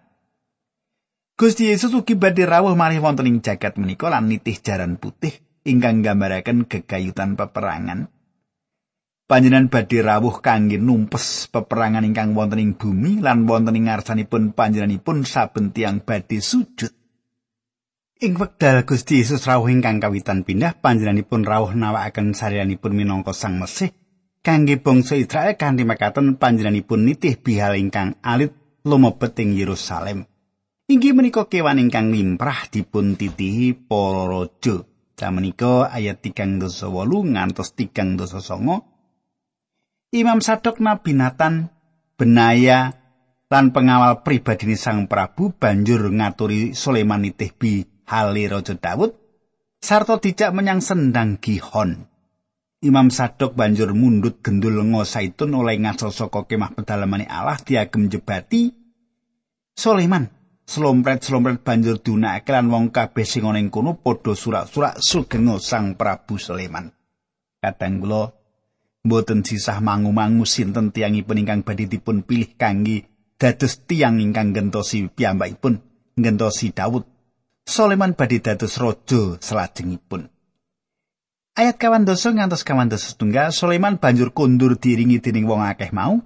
Gusti 1.34 1.70
Yesus 1.70 1.90
ugi 1.94 2.14
badhe 2.14 2.46
rawuh 2.46 2.78
malih 2.78 3.02
wonten 3.02 3.26
ing 3.26 3.42
jagat 3.42 3.78
menika 3.78 4.10
lan 4.10 4.30
nitih 4.30 4.62
jaran 4.62 4.94
putih 4.94 5.34
ingkang 5.66 6.02
nggambaraken 6.02 6.70
gegayutan 6.70 7.34
peperangan. 7.34 8.10
Panjenan 9.28 9.70
badhe 9.70 10.02
rawuh 10.02 10.38
kangge 10.38 10.82
numpes 10.82 11.46
peperangan 11.50 12.06
ingkang 12.06 12.34
wonten 12.34 12.62
ing 12.62 12.72
bumi 12.74 13.22
lan 13.22 13.46
wonten 13.46 13.74
ing 13.74 13.86
ngarsanipun 13.86 14.54
panjenenganipun 14.54 15.22
saben 15.22 15.70
tiang 15.74 16.02
badhe 16.02 16.42
sujud. 16.42 16.97
Ing 18.18 18.34
wekdal 18.34 18.82
Gusti 18.82 19.22
Yesus 19.22 19.46
rawuh 19.46 19.70
ingkang 19.70 20.02
kawitan 20.02 20.42
pindah 20.42 20.82
panjenenganipun 20.82 21.46
rawuh 21.46 21.70
nawakaken 21.70 22.34
saryanipun 22.34 22.90
minangka 22.90 23.30
Sang 23.30 23.62
Mesih 23.62 23.94
kangge 24.42 24.74
bangsa 24.74 25.14
Israel 25.14 25.54
kanthi 25.54 25.86
makaten 25.86 26.34
panjenenganipun 26.34 27.06
nitih 27.06 27.38
bihal 27.38 27.78
ingkang 27.78 28.18
alit 28.26 28.58
lumebet 28.82 29.38
ing 29.38 29.54
Yerusalem. 29.54 30.26
Inggih 30.90 31.14
menika 31.14 31.46
kewan 31.46 31.78
ingkang 31.78 32.10
limprah 32.10 32.66
dipun 32.66 33.14
titihi 33.14 33.86
para 33.86 34.26
raja. 34.26 34.82
Samenika 35.14 35.86
ayat 35.86 36.18
3 36.18 36.58
dosa 36.58 36.90
8 36.90 37.22
ngantos 37.22 37.78
3 37.78 38.18
dosa 38.18 38.42
9. 38.42 40.18
Imam 40.18 40.42
Sadok 40.42 40.82
Nabi 40.82 41.14
Nathan 41.14 41.70
Benaya 42.18 42.98
lan 43.46 43.70
pengawal 43.70 44.26
pribadi 44.26 44.74
Sang 44.74 45.06
Prabu 45.06 45.54
banjur 45.54 46.10
ngaturi 46.10 46.74
Sulaiman 46.74 47.22
nitih 47.22 47.54
bi 47.54 47.97
hali 48.08 48.48
Raja 48.48 48.72
Daud 48.74 49.12
sarta 49.78 50.16
dijak 50.16 50.56
menyang 50.56 50.80
sendang 50.80 51.36
Gihon. 51.38 52.08
Imam 52.78 53.10
Sadok 53.10 53.58
banjur 53.58 53.90
mundut 53.92 54.38
gendul 54.40 54.78
lenga 54.78 55.02
saitun 55.02 55.50
oleh 55.52 55.76
ngaso 55.82 56.14
saka 56.14 56.46
kemah 56.46 56.78
pedalamane 56.78 57.26
Allah 57.26 57.58
diagem 57.58 58.06
jebati 58.06 58.70
Sulaiman 59.74 60.30
slompret-slompret 60.68 61.64
banjur 61.64 61.98
dunake 61.98 62.52
lan 62.52 62.68
wong 62.68 62.92
kabeh 62.92 63.24
sing 63.24 63.48
ana 63.48 63.56
ing 63.56 63.72
kono 63.72 63.96
padha 63.98 64.36
surak-surak 64.36 65.00
sugeng 65.00 65.48
Sang 65.58 65.96
Prabu 65.96 66.36
Sulaiman. 66.36 66.92
Kadang 67.58 67.98
kula 68.04 68.30
mboten 69.02 69.42
sisah 69.42 69.80
mangu-mangu 69.80 70.44
sinten 70.44 70.92
tiyangipun 70.94 71.40
ingkang 71.40 71.64
badhe 71.64 71.88
dipun 71.88 72.22
pilih 72.22 72.54
kangge 72.54 73.08
dados 73.40 73.82
tiyang 73.88 74.20
ingkang 74.20 74.52
gentosi 74.52 75.08
piyambakipun, 75.08 75.80
gentosi 76.14 76.70
Daud. 76.70 77.17
Sulaiman 77.68 78.16
badhe 78.16 78.40
dados 78.40 78.80
raja 78.80 79.36
salajengipun. 79.44 80.24
Ayat 81.52 81.76
kawan 81.76 82.08
dosa 82.08 82.32
ngantos 82.32 82.64
kawan 82.64 82.88
dosa 82.88 83.12
setunggal, 83.12 83.52
Sulaiman 83.52 84.00
banjur 84.00 84.32
kundur 84.32 84.80
diringi 84.80 85.20
dening 85.20 85.44
wong 85.44 85.60
akeh 85.60 85.92
mau, 85.92 86.16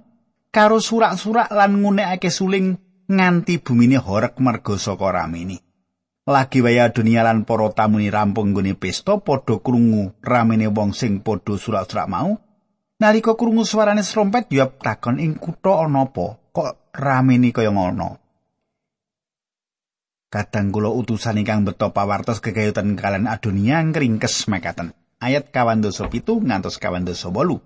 karo 0.55 0.79
surak-surak 0.79 1.51
lan 1.51 1.83
ngunekake 1.83 2.31
suling 2.31 2.79
nganti 3.11 3.59
bumine 3.59 3.99
horek 3.99 4.39
merga 4.39 4.79
saka 4.79 5.11
ramene. 5.11 5.59
Lagi 6.23 6.63
waya 6.63 6.87
dunia 6.95 7.27
lan 7.27 7.43
para 7.43 7.67
tamuni 7.75 8.07
rampung 8.07 8.55
nggone 8.55 8.79
pesta 8.79 9.19
padha 9.19 9.59
krungu 9.59 10.15
ramene 10.23 10.71
wong 10.71 10.95
sing 10.95 11.19
padha 11.19 11.59
surak-surak 11.59 12.07
mau. 12.07 12.39
Nalika 13.03 13.35
krungu 13.35 13.67
suarane 13.67 13.99
serompet 13.99 14.47
ya 14.47 14.71
takon 14.71 15.19
ing 15.19 15.35
kutha 15.35 15.83
ana 15.83 16.07
apa? 16.07 16.39
Kok 16.55 16.95
ramene 16.95 17.51
kaya 17.51 17.75
ngono? 17.75 18.22
Kadang 20.33 20.73
kula 20.73 20.89
utusan 20.89 21.37
ingkang 21.37 21.61
beto 21.61 21.93
pawartos 21.93 22.41
kegayutan 22.41 22.97
kalian 22.97 23.29
adunia 23.29 23.85
ngringkes 23.85 24.49
mekaten. 24.49 24.97
Ayat 25.21 25.53
kawan 25.53 25.85
doso 25.85 26.09
pitu 26.09 26.41
ngantos 26.41 26.81
kawan 26.81 27.05
doso 27.05 27.29
bolu. 27.29 27.61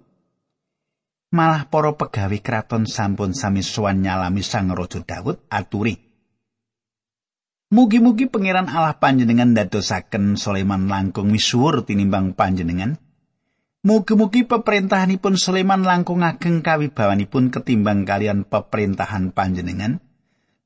malah 1.28 1.68
para 1.68 1.92
pegawe 1.92 2.38
kraton 2.40 2.88
sampun 2.88 3.36
sami 3.36 3.60
sowan 3.60 4.00
nyalami 4.00 4.40
sang 4.40 4.72
raja 4.72 5.04
Daud 5.04 5.44
aturi 5.52 6.00
Mugi-mugi 7.68 8.32
pangeran 8.32 8.72
Allah 8.72 8.96
panjenengan 8.96 9.52
dadosaken 9.52 10.40
Sulaiman 10.40 10.88
langkung 10.88 11.28
misuwur 11.28 11.84
tinimbang 11.84 12.32
panjenengan 12.32 12.96
Mugi-mugi 13.84 14.48
peperintahanipun 14.48 15.36
Sulaiman 15.36 15.84
langkung 15.84 16.24
ageng 16.24 16.64
kawibawanipun 16.64 17.52
ketimbang 17.52 18.08
kalian 18.08 18.48
peperintahan 18.48 19.36
panjenengan 19.36 20.00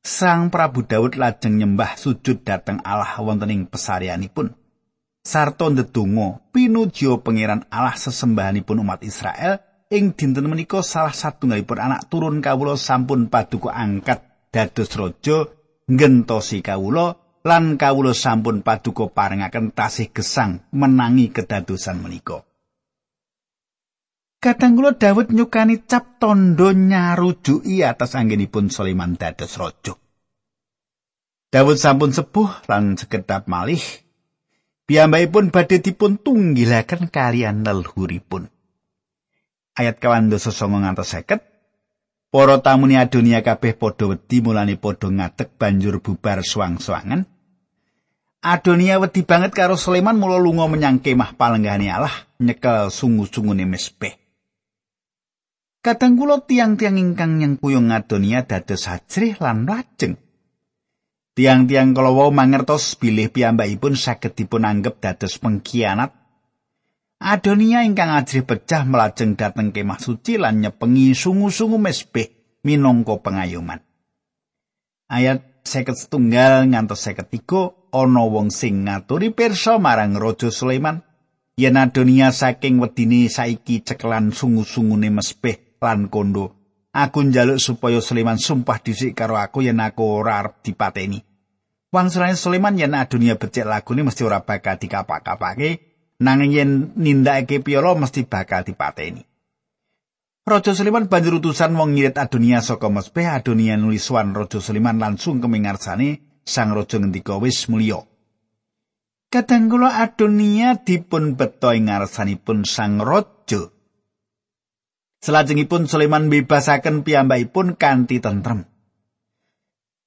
Sang 0.02 0.50
Prabu 0.50 0.82
Daud 0.82 1.14
lajeng 1.14 1.62
nyembah 1.62 1.94
sujud 1.94 2.42
dhateng 2.42 2.82
Allah 2.82 3.22
wonten 3.22 3.54
ing 3.54 3.70
pesarianipun 3.70 4.50
sarta 5.22 5.70
ndedonga 5.70 6.42
pinuju 6.50 7.22
pangeran 7.22 7.70
Allah 7.70 7.94
sesembahanipun 7.94 8.82
umat 8.82 9.06
Israel 9.06 9.62
ing 9.94 10.18
dinten 10.18 10.50
menika 10.50 10.82
salah 10.82 11.14
satunggalipun 11.14 11.78
anak 11.78 12.10
turun 12.10 12.42
kawula 12.42 12.82
sampun 12.82 13.30
paduka 13.30 13.70
angkat 13.70 14.26
dados 14.50 14.90
raja 14.98 15.46
ngentosi 15.86 16.66
kawula 16.66 17.22
lan 17.46 17.78
kawula 17.78 18.18
sampun 18.18 18.66
paduka 18.66 19.06
parengaken 19.06 19.70
tasih 19.70 20.10
gesang 20.10 20.66
menangi 20.74 21.30
kedadosan 21.30 22.02
menika. 22.02 22.42
Kadang 24.42 24.74
kula 24.74 24.98
Daud 24.98 25.30
nyukani 25.30 25.86
cap 25.86 26.18
tondo 26.18 26.74
nyarujuki 26.74 27.86
atas 27.86 28.18
anggenipun 28.18 28.74
Sulaiman 28.74 29.14
dados 29.14 29.54
raja. 29.62 29.94
Daud 31.54 31.78
sampun 31.78 32.10
sepuh 32.10 32.66
lan 32.66 32.98
sekedap 32.98 33.46
malih. 33.46 33.82
Piyambakipun 34.90 35.54
badhe 35.54 35.78
dipun 35.86 36.18
tunggilaken 36.18 37.14
kalian 37.14 37.62
leluhuripun. 37.62 38.50
ayat 39.78 39.98
kawan 39.98 40.30
dosa 40.30 40.52
songo 40.54 40.82
ngantos 40.82 41.12
seket. 41.12 41.42
Para 42.32 42.64
tamuni 42.64 42.96
adunia 42.96 43.44
kabeh 43.44 43.76
padha 43.76 44.08
wedi 44.08 44.40
mulane 44.40 44.80
padha 44.80 45.12
ngadeg 45.12 45.52
banjur 45.60 46.00
bubar 46.00 46.40
suang-suangan. 46.40 47.28
Adonia 48.42 48.98
wedi 49.04 49.22
banget 49.28 49.52
karo 49.52 49.76
Sulaiman 49.76 50.16
mula 50.16 50.40
lunga 50.40 50.66
menyang 50.66 51.04
kemah 51.04 51.36
palenggahane 51.36 51.92
Allah 51.92 52.16
nyekel 52.40 52.88
sungu-sungune 52.88 53.68
mesbeh. 53.68 54.21
Kadang 55.82 56.14
kula 56.14 56.46
tiang-tiang 56.46 56.94
ingkang 56.94 57.42
yang 57.42 57.58
kuyung 57.58 57.90
Adonia 57.90 58.46
dados 58.46 58.86
hajrih 58.86 59.34
lan 59.42 59.66
lajeng. 59.66 60.14
Tiang-tiang 61.34 61.98
kalau 61.98 62.22
wau 62.22 62.30
mangertos 62.30 62.94
bilih 63.02 63.34
piyambakipun 63.34 63.98
saged 63.98 64.38
dipun 64.38 64.62
anggap 64.62 65.02
dados 65.02 65.42
pengkhianat 65.42 66.14
Adonia 67.18 67.82
ingkang 67.82 68.14
ajrih 68.14 68.46
pecah 68.46 68.86
melajeng 68.86 69.34
dateng 69.34 69.74
kemah 69.74 69.98
suci 69.98 70.38
lan 70.38 70.62
nyepengi 70.62 71.18
sungu-sungu 71.18 71.82
mesbeh 71.82 72.30
minangka 72.62 73.18
pengayoman. 73.18 73.82
Ayat 75.10 75.66
seket 75.66 75.98
setunggal 75.98 76.70
ngantos 76.70 77.02
seket 77.02 77.34
tiga, 77.34 77.74
ana 77.90 78.22
wong 78.30 78.54
sing 78.54 78.86
ngaturi 78.86 79.34
pirsa 79.34 79.82
marang 79.82 80.14
Raja 80.14 80.54
Sulaiman 80.54 81.02
yen 81.58 81.74
Adonia 81.74 82.30
saking 82.30 82.78
wedine 82.78 83.26
saiki 83.34 83.82
cekelan 83.82 84.30
sungu-sungune 84.30 85.10
mesbeh 85.10 85.71
lan 85.82 86.14
kondo. 86.14 86.62
Aku 86.94 87.26
njaluk 87.26 87.58
supaya 87.58 87.98
Sulaiman 88.04 88.38
sumpah 88.38 88.78
dhisik 88.78 89.18
karo 89.18 89.40
aku 89.40 89.66
yen 89.66 89.82
aku 89.82 90.22
ora 90.22 90.38
arep 90.44 90.62
dipateni. 90.62 91.18
Wang 91.92 92.08
Sulaiman 92.12 92.78
yen 92.78 92.96
Adonia 92.96 93.36
becik 93.36 93.68
lagune 93.68 94.06
mesti 94.06 94.24
ora 94.24 94.46
bakal 94.46 94.78
dikapak-kapake 94.80 95.70
nanging 96.22 96.52
yen 96.52 96.72
nindakake 96.96 97.64
piyala 97.64 97.98
mesti 97.98 98.28
bakal 98.28 98.64
dipateni. 98.64 99.26
Raja 100.42 100.74
Sulaiman 100.76 101.08
banjur 101.08 101.40
utusan 101.40 101.74
wong 101.74 101.96
ngirit 101.96 102.20
Adonia 102.20 102.60
saka 102.60 102.92
Mesbeh 102.92 103.30
Adonia 103.30 103.80
nulis 103.80 104.06
wan 104.12 104.36
Raja 104.36 104.60
Sulaiman 104.60 105.00
langsung 105.00 105.40
kemingarsane 105.40 106.42
sang 106.44 106.74
raja 106.76 107.00
ngendika 107.00 107.38
wis 107.40 107.70
mulya. 107.72 108.04
Kadang 109.32 109.72
kula 109.72 110.02
Adonia 110.04 110.76
dipun 110.76 111.40
beto 111.40 111.72
ing 111.72 111.88
ngarsanipun 111.88 112.68
sang 112.68 113.00
raja. 113.00 113.72
Selajengipun 115.22 115.86
Sulaiman 115.86 116.34
bebasaken 116.34 117.06
piyambakipun 117.06 117.78
kanthi 117.78 118.18
tentrem. 118.18 118.66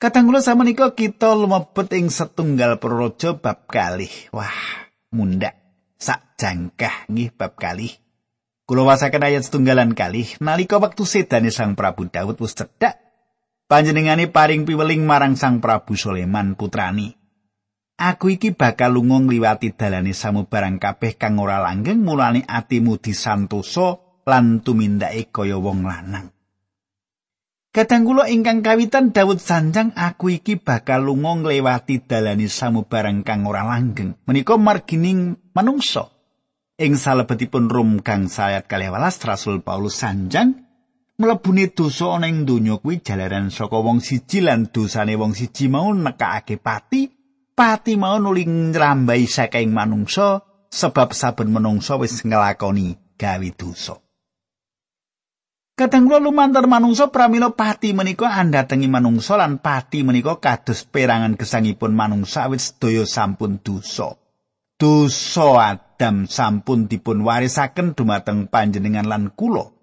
Kadang 0.02 0.26
kula 0.26 0.42
samenika 0.42 0.92
kita 0.92 1.38
lumebet 1.38 1.94
ing 1.94 2.10
setunggal 2.10 2.82
praja 2.82 3.38
bab 3.38 3.70
kalih. 3.70 4.10
Wah, 4.34 4.90
mundak. 5.14 5.64
sak 6.04 6.36
jangkah 6.36 7.08
nggih 7.08 7.32
bab 7.32 7.56
kalih. 7.56 7.96
Kula 8.68 8.84
wasaken 8.84 9.24
ayat 9.24 9.48
setunggalan 9.48 9.96
kalih 9.96 10.28
nalika 10.40 10.76
wektu 10.76 11.08
sedane 11.08 11.48
Sang 11.48 11.76
Prabu 11.76 12.08
Daud 12.08 12.36
wis 12.40 12.56
cedhak 12.56 13.00
panjenengane 13.68 14.28
paring 14.28 14.68
piweling 14.68 15.04
marang 15.04 15.36
Sang 15.36 15.64
Prabu 15.64 15.96
Sulaiman 15.96 16.56
putrani. 16.56 17.16
Aku 17.94 18.28
iki 18.28 18.50
bakal 18.50 18.98
lunga 18.98 19.22
ngliwati 19.22 19.72
dalane 19.78 20.10
samubarang 20.12 20.82
kabeh 20.82 21.14
kang 21.14 21.38
ora 21.38 21.62
langgeng 21.62 22.02
mulane 22.02 22.42
atimu 22.42 22.98
disantosa 22.98 24.03
lan 24.24 24.64
tumindake 24.64 25.28
kaya 25.32 25.60
wong 25.60 25.84
lanang. 25.84 26.34
Kadang 27.74 28.06
kula 28.06 28.30
ingkang 28.30 28.62
kawitan 28.62 29.10
Daud 29.10 29.42
sanjang 29.42 29.90
aku 29.98 30.38
iki 30.38 30.62
bakal 30.62 31.10
lunga 31.10 31.34
nglewati 31.42 32.06
dalane 32.06 32.46
samubarang 32.46 33.26
kang 33.26 33.42
ora 33.50 33.66
langgeng. 33.66 34.14
Menika 34.30 34.54
margining 34.54 35.50
manungsa. 35.50 36.06
Ing 36.78 36.94
salebetipun 36.94 37.66
Rum 37.66 37.98
kang 37.98 38.30
sayat 38.30 38.70
kalih 38.70 38.94
walas 38.94 39.18
Rasul 39.26 39.58
Paulus 39.58 39.98
sanjang 39.98 40.54
mlebune 41.18 41.74
dosa 41.74 42.14
ana 42.14 42.30
ing 42.30 42.46
donya 42.46 42.78
kuwi 42.78 43.02
jalaran 43.02 43.50
saka 43.50 43.82
wong 43.82 43.98
siji 43.98 44.38
lan 44.46 44.70
dosane 44.70 45.18
wong 45.18 45.34
siji 45.34 45.66
mau 45.66 45.90
nekake 45.90 46.62
pati. 46.62 47.10
Pati 47.58 47.98
mau 47.98 48.22
nuli 48.22 48.46
ngrambai 48.46 49.26
saking 49.26 49.74
manungsa 49.74 50.46
sebab 50.70 51.10
saben 51.10 51.50
manungsa 51.50 51.98
wis 51.98 52.22
nglakoni 52.22 53.18
gawe 53.18 53.48
dosa. 53.58 54.03
Kadang 55.74 56.06
kula 56.06 56.22
lumantar 56.22 56.70
manungsa 56.70 57.10
pramila 57.10 57.50
pati 57.50 57.90
menika 57.90 58.30
andhatengi 58.30 58.86
manungsa 58.86 59.34
lan 59.34 59.58
pati 59.58 60.06
menika 60.06 60.38
kados 60.38 60.86
perangan 60.86 61.34
gesangipun 61.34 61.90
manungsa 61.98 62.46
awit 62.46 62.62
sedaya 62.62 63.02
sampun 63.02 63.58
dosa. 63.58 64.14
Dosa 64.78 65.74
Adam 65.74 66.30
sampun 66.30 66.86
dipun 66.86 67.26
warisaken 67.26 67.98
dumateng 67.98 68.46
panjenengan 68.46 69.02
lan 69.02 69.34
kula. 69.34 69.74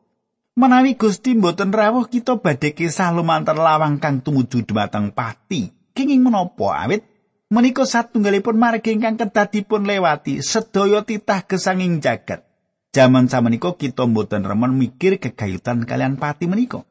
Menawi 0.55 0.95
Gusti 0.95 1.35
mboten 1.35 1.75
rawuh 1.75 2.07
kita 2.07 2.39
badhe 2.39 2.71
kisah 2.71 3.11
lumantar 3.11 3.59
lawang 3.59 3.99
kang 3.99 4.23
tumuju 4.23 4.63
dumateng 4.63 5.11
pati. 5.11 5.75
Kenging 5.91 6.23
menapa 6.23 6.87
awit 6.87 7.03
menika 7.51 7.83
satunggalipun 7.83 8.55
margi 8.55 8.95
ingkang 8.95 9.19
kedah 9.19 9.51
lewati 9.83 10.39
sedaya 10.39 11.03
titah 11.03 11.43
gesanging 11.43 11.99
jagat. 11.99 12.47
Jaman 12.91 13.31
samenika 13.31 13.79
kita 13.79 14.03
mboten 14.03 14.43
remen 14.43 14.75
mikir 14.75 15.15
kegayutan 15.15 15.87
kalian 15.87 16.19
pati 16.19 16.51
menika. 16.51 16.83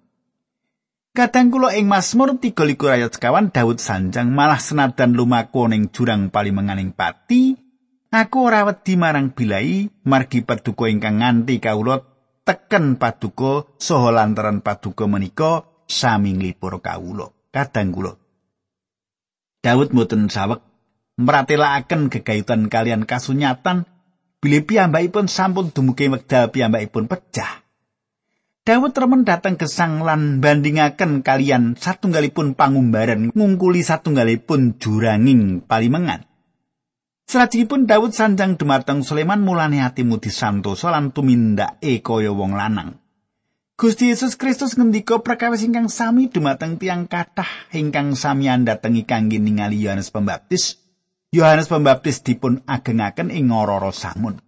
Kadang 1.13 1.53
kula 1.53 1.77
ing 1.77 1.91
Mazmur 1.91 2.41
33 2.41 2.97
ayat 2.97 3.13
sekawan 3.13 3.53
Daud 3.53 3.83
sanjang 3.83 4.33
malah 4.33 4.57
senadan 4.57 5.13
lumaku 5.13 5.69
ning 5.69 5.93
jurang 5.93 6.33
palimenganing 6.33 6.97
pati 6.97 7.59
Aku 8.11 8.51
ora 8.51 8.67
wedi 8.67 8.99
marang 8.99 9.31
bilai 9.31 9.87
margi 10.03 10.43
paduka 10.43 10.91
ingkang 10.91 11.23
nganti 11.23 11.63
kawula 11.63 12.03
teken 12.43 12.99
paduka 12.99 13.71
saha 13.79 14.11
lantaran 14.11 14.67
paduka 14.67 15.07
menika 15.07 15.67
sami 15.87 16.35
nglipur 16.35 16.83
kawula. 16.83 17.31
Kadang 17.55 17.95
kula 17.95 18.19
Daud 19.63 19.95
mboten 19.95 20.27
sawek 20.27 20.63
mratelakaken 21.23 22.11
gegayutan 22.11 22.67
kalian 22.67 23.07
kasunyatan 23.07 23.90
bilih 24.41 24.65
piyambakipun 24.65 25.29
sampun 25.29 25.69
dumugi 25.71 26.09
wekdal 26.09 26.49
piyambakipun 26.49 27.07
pecah. 27.07 27.61
Dawud 28.61 28.93
remen 28.93 29.25
dateng 29.25 29.57
gesang 29.57 30.05
lan 30.05 30.41
bandingaken 30.41 31.25
kalian 31.25 31.77
satunggalipun 31.81 32.57
pangumbaran 32.57 33.33
ngungkuli 33.33 33.81
satunggalipun 33.81 34.77
juranging 34.81 35.65
palimengan. 35.65 36.29
Salajengipun 37.31 37.87
Daud 37.87 38.11
sanjang 38.11 38.59
dumateng 38.59 39.07
Sulaiman 39.07 39.41
mulane 39.41 39.81
atimu 39.87 40.19
disantosa 40.19 40.91
lan 40.91 41.15
tumindake 41.15 42.03
kaya 42.03 42.35
wong 42.35 42.59
lanang. 42.59 42.99
Gusti 43.81 44.13
Yesus 44.13 44.37
Kristus 44.37 44.77
ngendika 44.77 45.23
prakawis 45.25 45.65
ingkang 45.65 45.89
sami 45.89 46.29
dumateng 46.29 46.77
tiang 46.77 47.09
kathah 47.09 47.49
ingkang 47.73 48.13
sami 48.13 48.51
andatengi 48.51 49.09
kangge 49.09 49.41
ningali 49.41 49.81
Yohanes 49.81 50.13
Pembaptis. 50.13 50.77
Yohanes 51.31 51.71
Pembaptis 51.71 52.27
dipun 52.27 52.67
agengaken 52.67 53.31
ing 53.31 53.55
ngororo 53.55 53.95
samun. 53.95 54.43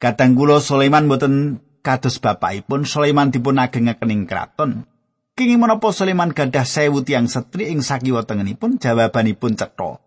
Kadang 0.00 0.32
kula 0.32 0.56
Sulaiman 0.64 1.04
boten 1.12 1.60
kados 1.84 2.24
bapakipun 2.24 2.88
Sulaiman 2.88 3.28
dipun 3.28 3.60
agengaken 3.60 4.08
ing 4.08 4.24
kraton. 4.24 4.88
Kenging 5.36 5.60
menapa 5.60 5.92
Sulaiman 5.92 6.32
gadah 6.32 6.64
sewu 6.64 7.04
tiang 7.04 7.28
setri 7.28 7.68
ing 7.68 7.84
sakiwa 7.84 8.24
tengenipun 8.24 8.80
jawabanipun 8.80 9.60
cetha. 9.60 10.00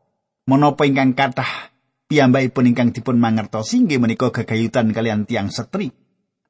menapa 0.49 0.81
ingkang 0.87 1.13
kathah 1.13 1.69
piyambakipun 2.09 2.73
ingkang 2.73 2.89
dipun 2.95 3.21
mangertosi 3.21 3.83
inggih 3.83 4.01
menika 4.01 4.33
gegayutan 4.33 4.89
kalian 4.89 5.29
tiang 5.29 5.53
setri. 5.53 5.93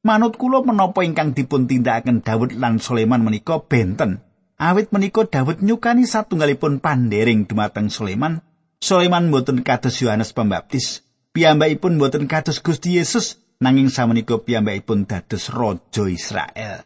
Manut 0.08 0.40
kula 0.40 0.64
menapa 0.64 1.04
ingkang 1.04 1.36
dipun 1.36 1.68
tindakaken 1.68 2.24
Daud 2.24 2.56
lan 2.56 2.80
Sulaiman 2.80 3.28
menika 3.28 3.60
benten. 3.60 4.24
Awit 4.56 4.96
menika 4.96 5.28
Daud 5.28 5.60
nyukani 5.60 6.08
satunggalipun 6.08 6.80
pandering 6.80 7.44
dumateng 7.44 7.92
Sulaiman. 7.92 8.40
Sulaiman 8.78 9.34
mboten 9.34 9.66
kados 9.66 9.98
Yohanes 10.06 10.38
Pembaptis. 10.38 11.02
Piyambakipun 11.34 11.98
mboten 11.98 12.30
kados 12.30 12.62
Gusti 12.62 12.98
Yesus 12.98 13.42
nanging 13.58 13.90
samenika 13.90 14.38
piyambakipun 14.38 15.10
dados 15.10 15.50
raja 15.50 16.04
Israel. 16.06 16.86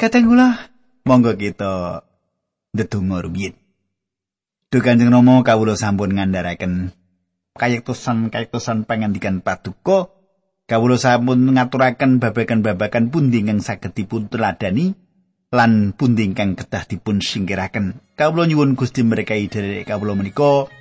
Kateng 0.00 0.32
kula 0.32 0.72
monggo 1.04 1.36
kita 1.36 2.00
ndedonga 2.72 3.20
rumiyin. 3.28 3.54
Duh 4.72 4.80
Kanjeng 4.80 5.12
Rama 5.12 5.44
kawula 5.44 5.76
sampun 5.76 6.16
ngandharaken 6.16 6.96
kayektosan-kayektosan 7.60 8.88
pangandikan 8.88 9.44
paduka 9.44 10.08
kawula 10.64 10.96
sampun 10.96 11.52
ngaturaken 11.52 12.24
babagan-babagan 12.24 13.12
pundi 13.12 13.44
ingkang 13.44 13.60
saged 13.60 13.92
dipun 13.92 14.32
teladani 14.32 14.96
lan 15.52 15.92
pundi 15.92 16.24
ingkang 16.24 16.56
kedah 16.56 16.88
dipun 16.88 17.20
singkiraken. 17.20 18.00
Kawula 18.16 18.48
nyuwun 18.48 18.80
Gusti 18.80 19.04
berkahi 19.04 19.52
dherek 19.52 19.92
kawula 19.92 20.16
menika 20.16 20.72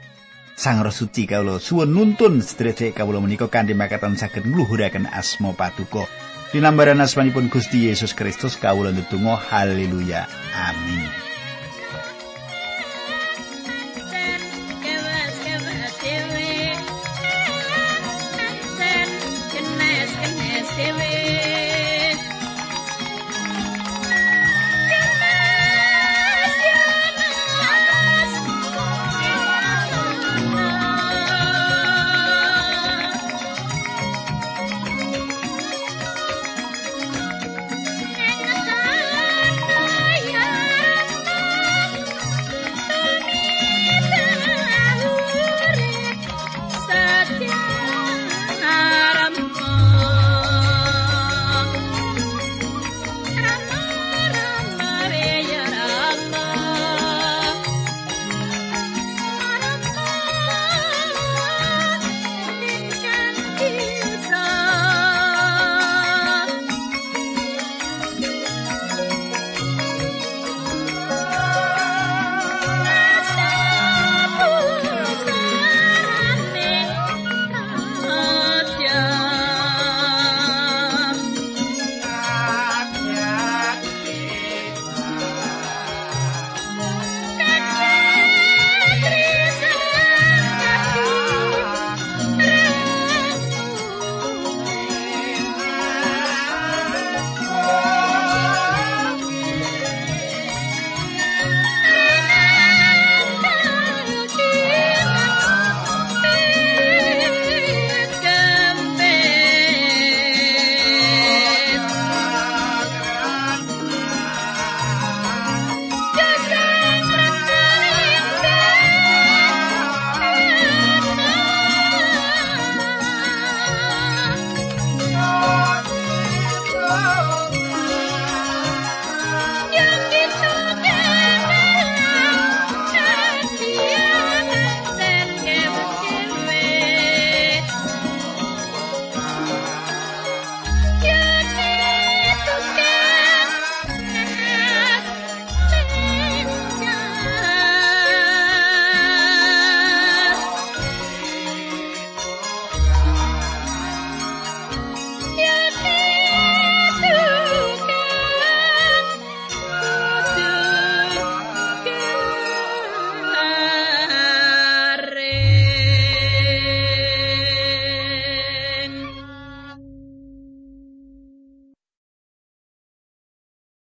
Sang 0.62 0.78
Roh 0.86 0.94
Suci 0.94 1.26
kawula 1.26 1.58
suwun 1.58 1.90
nuntun 1.90 2.38
sedherek 2.38 2.94
kawula 2.94 3.18
menika 3.18 3.50
kanthi 3.50 3.74
makaten 3.74 4.14
saged 4.14 4.46
ngluhuraken 4.46 5.10
asma 5.10 5.58
paduka. 5.58 6.06
Dinambaran 6.54 7.02
asmanipun 7.02 7.50
Gusti 7.50 7.90
Yesus 7.90 8.14
Kristus 8.14 8.62
kawula 8.62 8.94
ndedonga 8.94 9.42
haleluya. 9.42 10.30
Amin. 10.54 11.31